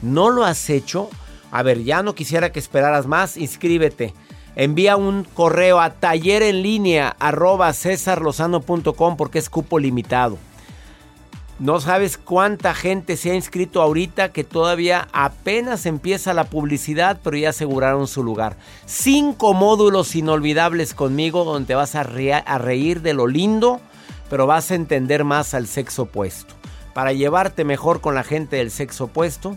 ¿No 0.03 0.31
lo 0.31 0.45
has 0.45 0.69
hecho? 0.69 1.09
A 1.53 1.63
ver, 1.63 1.85
ya 1.85 2.03
no 2.03 2.15
quisiera 2.15 2.51
que 2.51 2.59
esperaras 2.59 3.07
más, 3.07 3.37
inscríbete. 3.37 4.15
Envía 4.57 4.97
un 4.97 5.25
correo 5.25 5.81
a 5.81 5.91
taller 5.95 6.43
en 6.43 6.63
línea 6.63 7.17
arroba 7.21 7.73
porque 9.17 9.39
es 9.39 9.49
cupo 9.49 9.79
limitado. 9.79 10.39
No 11.63 11.79
sabes 11.79 12.19
cuánta 12.19 12.75
gente 12.75 13.17
se 13.17 13.31
ha 13.31 13.37
inscrito 13.37 13.83
ahorita 13.83 14.33
que 14.33 14.43
todavía 14.43 15.07
apenas 15.13 15.87
empieza 15.87 16.35
la 16.35 16.43
publicidad, 16.43 17.21
pero 17.23 17.37
ya 17.37 17.51
aseguraron 17.51 18.09
su 18.09 18.25
lugar. 18.25 18.57
Cinco 18.85 19.55
módulos 19.55 20.17
inolvidables 20.17 20.93
conmigo 20.93 21.45
donde 21.45 21.69
te 21.69 21.75
vas 21.77 21.95
a, 21.95 22.01
a 22.01 22.59
reír 22.59 23.01
de 23.01 23.15
lo 23.15 23.29
lindo, 23.29 23.81
pero 24.29 24.49
vas 24.49 24.73
a 24.73 24.75
entender 24.75 25.23
más 25.23 25.55
al 25.55 25.69
sexo 25.69 26.03
opuesto. 26.03 26.53
Para 26.95 27.13
llevarte 27.13 27.65
mejor 27.65 28.01
con 28.01 28.17
la 28.17 28.25
gente 28.25 28.57
del 28.57 28.73
sexo 28.73 29.05
opuesto, 29.05 29.57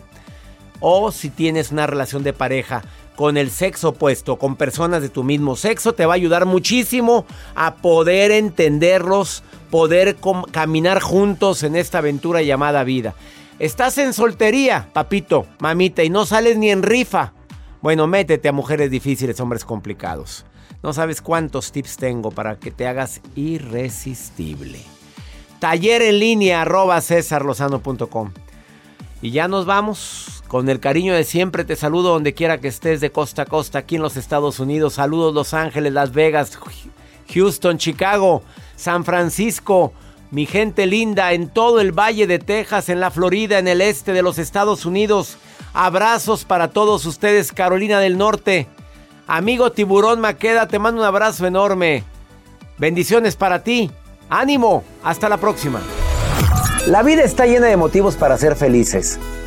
o 0.78 1.10
si 1.10 1.28
tienes 1.28 1.72
una 1.72 1.88
relación 1.88 2.22
de 2.22 2.32
pareja 2.32 2.84
con 3.16 3.36
el 3.36 3.50
sexo 3.50 3.90
opuesto, 3.90 4.36
con 4.36 4.56
personas 4.56 5.02
de 5.02 5.08
tu 5.08 5.24
mismo 5.24 5.56
sexo, 5.56 5.94
te 5.94 6.06
va 6.06 6.12
a 6.12 6.16
ayudar 6.16 6.46
muchísimo 6.46 7.26
a 7.54 7.76
poder 7.76 8.30
entenderlos, 8.30 9.42
poder 9.70 10.16
caminar 10.52 11.00
juntos 11.00 11.62
en 11.62 11.76
esta 11.76 11.98
aventura 11.98 12.42
llamada 12.42 12.84
vida. 12.84 13.14
Estás 13.58 13.96
en 13.98 14.12
soltería, 14.12 14.90
papito, 14.92 15.46
mamita, 15.60 16.04
y 16.04 16.10
no 16.10 16.26
sales 16.26 16.58
ni 16.58 16.70
en 16.70 16.82
rifa. 16.82 17.32
Bueno, 17.80 18.06
métete 18.06 18.48
a 18.48 18.52
mujeres 18.52 18.90
difíciles, 18.90 19.40
hombres 19.40 19.64
complicados. 19.64 20.44
No 20.82 20.92
sabes 20.92 21.22
cuántos 21.22 21.72
tips 21.72 21.96
tengo 21.96 22.30
para 22.30 22.58
que 22.58 22.70
te 22.70 22.86
hagas 22.86 23.22
irresistible. 23.34 24.80
Taller 25.58 26.02
en 26.02 26.18
línea 26.18 26.62
arroba 26.62 27.00
cesarlosano.com. 27.00 28.32
Y 29.22 29.30
ya 29.30 29.48
nos 29.48 29.64
vamos. 29.64 30.35
Con 30.48 30.68
el 30.68 30.78
cariño 30.78 31.14
de 31.14 31.24
siempre 31.24 31.64
te 31.64 31.74
saludo 31.74 32.10
donde 32.10 32.34
quiera 32.34 32.58
que 32.58 32.68
estés 32.68 33.00
de 33.00 33.10
costa 33.10 33.42
a 33.42 33.46
costa 33.46 33.80
aquí 33.80 33.96
en 33.96 34.02
los 34.02 34.16
Estados 34.16 34.60
Unidos. 34.60 34.94
Saludos 34.94 35.34
Los 35.34 35.54
Ángeles, 35.54 35.92
Las 35.92 36.12
Vegas, 36.12 36.58
Houston, 37.34 37.78
Chicago, 37.78 38.42
San 38.76 39.04
Francisco, 39.04 39.92
mi 40.30 40.46
gente 40.46 40.86
linda 40.86 41.32
en 41.32 41.48
todo 41.48 41.80
el 41.80 41.90
Valle 41.90 42.28
de 42.28 42.38
Texas, 42.38 42.88
en 42.88 43.00
la 43.00 43.10
Florida, 43.10 43.58
en 43.58 43.66
el 43.66 43.80
este 43.80 44.12
de 44.12 44.22
los 44.22 44.38
Estados 44.38 44.86
Unidos. 44.86 45.36
Abrazos 45.74 46.44
para 46.44 46.68
todos 46.68 47.04
ustedes, 47.06 47.52
Carolina 47.52 47.98
del 47.98 48.16
Norte. 48.16 48.68
Amigo 49.26 49.72
Tiburón 49.72 50.20
Maqueda, 50.20 50.68
te 50.68 50.78
mando 50.78 51.00
un 51.00 51.06
abrazo 51.06 51.46
enorme. 51.46 52.04
Bendiciones 52.78 53.34
para 53.34 53.64
ti. 53.64 53.90
Ánimo. 54.28 54.84
Hasta 55.02 55.28
la 55.28 55.38
próxima. 55.38 55.80
La 56.86 57.02
vida 57.02 57.22
está 57.22 57.46
llena 57.46 57.66
de 57.66 57.76
motivos 57.76 58.14
para 58.14 58.38
ser 58.38 58.54
felices. 58.54 59.18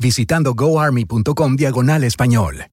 visitando 0.00 0.54
goarmy.com 0.54 1.54
diagonal 1.54 2.02
español. 2.02 2.66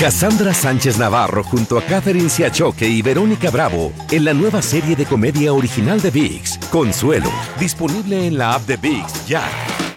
Cassandra 0.00 0.54
Sánchez 0.54 0.96
Navarro 0.96 1.44
junto 1.44 1.76
a 1.76 1.82
Catherine 1.82 2.30
Siachoque 2.30 2.88
y 2.88 3.02
Verónica 3.02 3.50
Bravo 3.50 3.92
en 4.10 4.24
la 4.24 4.32
nueva 4.32 4.62
serie 4.62 4.96
de 4.96 5.04
comedia 5.04 5.52
original 5.52 6.00
de 6.00 6.10
VIX, 6.10 6.56
Consuelo, 6.70 7.30
disponible 7.58 8.26
en 8.26 8.38
la 8.38 8.54
app 8.54 8.66
de 8.66 8.78
VIX 8.78 9.26
ya. 9.26 9.42